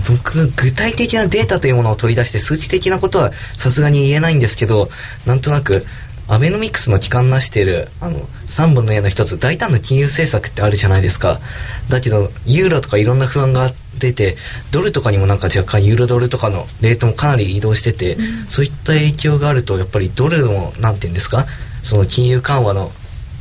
[0.09, 4.91] 僕具体的なデータというものを取り出して数値的なことはさすがに言えないんですけど
[5.25, 5.87] なんとなく
[6.27, 11.41] アベノミクスの機関なしているあの3本の矢の一つ大胆な金融政策ってあるじゃないですか。
[11.89, 14.37] だけどユーロとかいろんな不安が出て
[14.71, 18.17] ドルとかにもなんか若干ユーロドルとかのレートもかなり移動してて、
[18.49, 21.47] そういった影響があるとやっぱりドルのなんていうんですか
[21.83, 22.91] その金融緩和の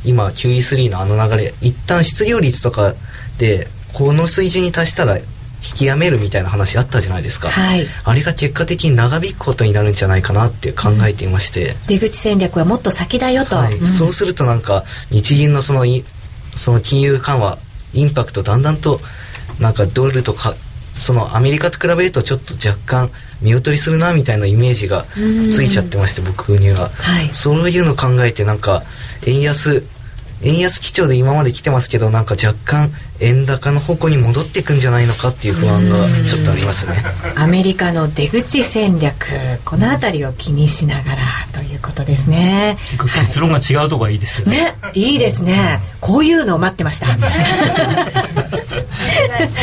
[0.04, 2.94] 今 QE3 のあの流れ一旦失業率とか
[3.38, 5.24] でこの水準に達したら引
[5.74, 7.86] きやめるみたいな話あったじゃないですか、はい。
[8.04, 13.76] あれが結果的に長引くことになるんじゃないかなって考えていまして、出口戦略はもっと先だよと、はい。
[13.76, 13.86] うん。
[13.86, 16.04] そうするとなんか日銀のそのい
[16.54, 17.58] その金融緩和
[17.92, 19.00] インパクトだんだんと
[19.60, 20.54] なんかドルとか
[20.94, 25.04] そのアメリカと比べるとちょっと若干見劣りするなみたいなイメージが
[25.52, 27.28] ついちゃってまして僕には、はい。
[27.32, 28.82] そういうの考えてなんか
[29.26, 29.84] 円安
[30.42, 32.90] 円安基調で今まで来てますけどなんか若干
[33.20, 36.94] 円高の方向に戻っていくんじゃないのかっていう不安がちょっとありますね。
[37.36, 39.14] アメリカの出口戦略
[39.64, 41.22] この辺りを気にしながら
[41.56, 42.76] ということですね。
[43.18, 44.56] 結論が違うとこがいいですよね。
[44.56, 45.80] ねいいですね。
[46.00, 47.06] こういうのを待ってました。
[47.06, 47.18] チャ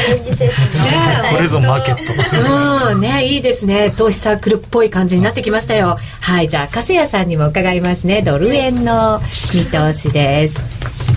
[0.10, 0.84] レンジ精神の
[1.24, 2.92] 方これぞマーケット。
[2.92, 3.02] うん。
[3.02, 3.94] ねいいですね。
[3.96, 5.98] 投資サークルっぽい感じになってきましたよ。
[6.22, 8.22] はいじゃあ粕谷さんにも伺いますね。
[8.22, 9.22] ドル円の
[9.54, 11.15] 見通しです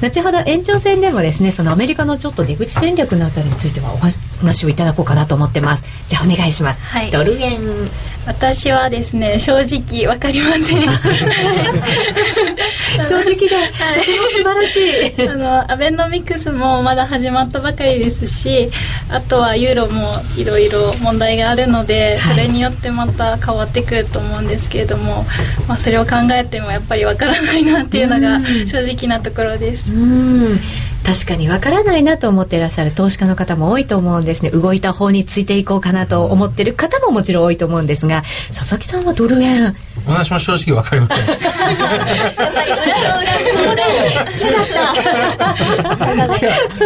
[0.00, 3.96] 後ほど延長戦でもですねそのアメリカのちょっと出口戦略のあたりについてはお
[4.38, 5.84] 話をいただこうかなと思ってます。
[6.08, 7.10] じゃあお願いします、はい。
[7.10, 7.58] ドル円。
[8.26, 10.82] 私はですね正直わかりません。
[13.08, 15.14] 正直で、とても素晴らしい。
[15.30, 18.70] あのアベノミクスもまだ始まったばかりですし
[19.10, 22.34] あとはユーロもいろいろ問題があるので、はい。
[22.34, 25.26] それによってまた変わってくると思うんですけれども、
[25.68, 29.90] まあ、それを考えてもやっぱりわからないなっていうのが正直なところです。
[29.90, 30.60] うん
[31.06, 34.50] 確かにわからないなと思っていらっしゃる投資家の方も多いと思うんですね。
[34.50, 41.18] 動いた方についていこうかなと思ってる方ももちろん多いと思うんですが佐々木さんはドル円私も正直わかりません。
[41.18, 43.36] やっぱり裏の裏
[43.66, 44.66] の裏に来ちゃっ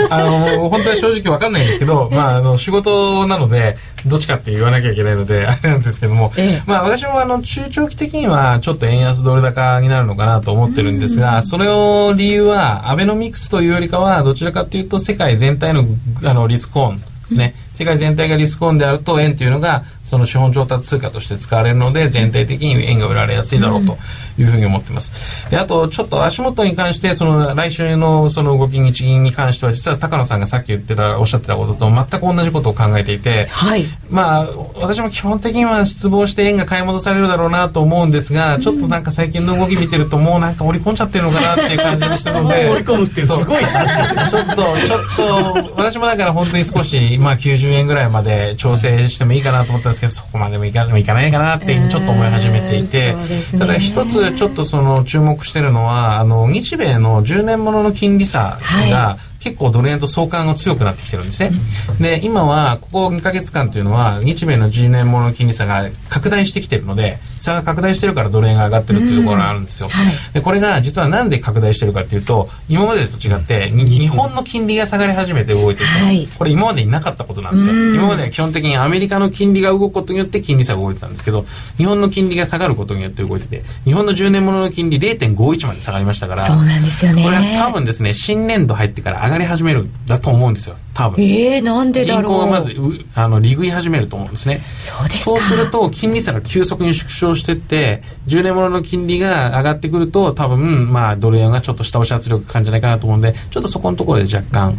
[0.08, 15.84] たあの本当に正直わかんないんですけど、まあ、あの仕事なのでどっちかって言わなきゃいけないのであれなんですけども、ええまあ、私もあの中長期的にはちょっと円安ドル高になるのかなと思ってるんですがそれを理由はアベノミクスというよりかはどちらかというと世界全体の
[16.24, 17.04] あのリスクオンで
[17.34, 23.96] すね、世界全体がリスクオンであると円というのがその資本調達通貨として使われるので全体的に円が売られやすいだろうと
[24.40, 25.48] いうふうに思ってます。
[25.50, 33.84] であとちょっと足元に関してその来週のその動き日銀に関しては実は高野さんがさっき言ってたおっしゃってたことと全く同じことを考えていて、はい。
[34.10, 53.58] まあ私も基本的には失望して円が買い戻されるだろうなと思うんですが、ちょっとなんか最近の動き見てるともうなんか織り込んじゃってるのかなっていう感じがするので織り込むってすごいなちょっと、ちょっと、私もだから本当に少し、まあ90円ぐらいまで調整してもいいかなと思ったんですけど、そこまでもいかいかないかなってちょっと思い始めていてね。
[53.58, 61.50] ただ一つちょっとその注目してるのは、あの、日米の10年ものの金利差はが、結構ドル円と相関が強くなってきてるんですね。
[62.00, 69.88] で、今は、ここ2ヶ月間というのは、日米の10年ものの金利差が拡大してきてるので、差が拡大してるからドル円が上がってるっていうところがあるんですよ。
[69.88, 77.74] はいで、これが実はなんで拡大してるかっていうと、今までと違って、に日本の金利が下がり始めて動いてる、はいこれ今までになかったことなんですよ。
[77.94, 90.76] 今までは基本的にアメリカの金利が動くことによって金利差が動いてたんですけど、日本の金利が下がることによって動いてて、日本の10年ものの金利0.51まで下がりましたから、そうなんですよねこれは多分ですね、新年度入ってから上がり始めるんだと思うんですよ。
[90.92, 91.24] 多分。
[91.24, 94.60] えー、なんでだろう銀行がまずうあの利食い始めると思うんですね。
[94.80, 104.78] そうですかそうすると金利差が急速に縮小してって10年ものの金利が上がってくると多分まあドル円がちょっと下押し圧力かかるんじゃないかなと思うんでちょっとそこのところで若干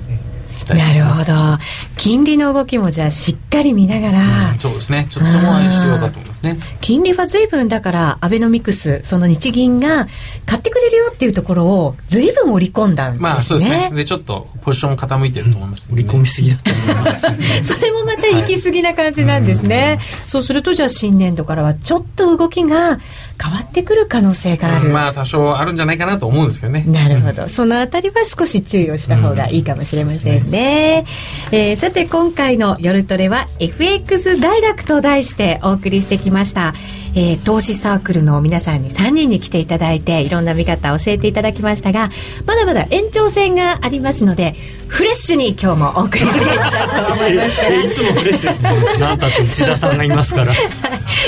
[0.76, 1.64] 期待してなるほど。
[1.98, 5.08] 金利の動きもじゃあしっかり見ながら、うんそうですね。
[5.10, 6.58] ちょっとそこは必要だと思いますね。
[6.82, 10.08] 金利は随分だからアベノミクスその日銀が
[10.46, 13.92] 買ってくれるよっていうところを随分織り込んだんですね,、まあそうですね。
[13.94, 15.88] でちょっとポジションも傾いてると思います。
[15.88, 17.28] ね、売り込みすぎだと思います
[17.64, 23.00] それもまた行き過ぎな感じなんですね、そうするとじゃあ新年度からはちょっと動きが
[23.42, 26.84] 変わってくる可能性がある、うんまあ多少あるんじゃないかなと思うんですけどね。
[26.88, 27.48] なるほど。
[27.50, 31.06] そのあたりは少し注意をした方がいいかもしれませんね。
[31.52, 36.74] えーさて今回の夜トレは FX 大学と題してお送りしてきました。
[37.16, 42.09] えー、投資サークルの皆さんに3人に来ていただいていろんな見方を教えていただきましたが
[42.45, 44.55] まだまだ延長戦がありますので
[44.88, 47.57] フレッシュに今日もお送りしていただきたいと思います。
[47.57, 48.99] からいつもフレッシュ。
[48.99, 50.53] なんたって内田さんがいますから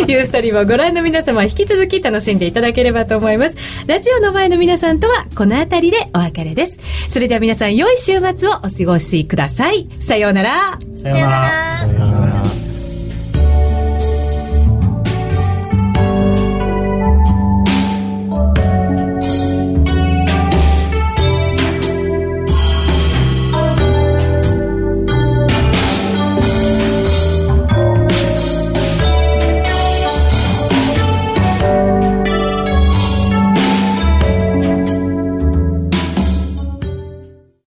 [0.08, 3.56] ユーストリーもご覧の皆様引き続き楽しんでいただければと思います。
[3.88, 6.78] ラジオの前の皆さんとはこの辺りでお別れです。
[7.10, 9.88] それでは皆さん良い週末をお過ごしください。
[10.02, 10.50] さようなら。
[10.94, 11.78] さようなら。
[11.78, 12.23] さよなら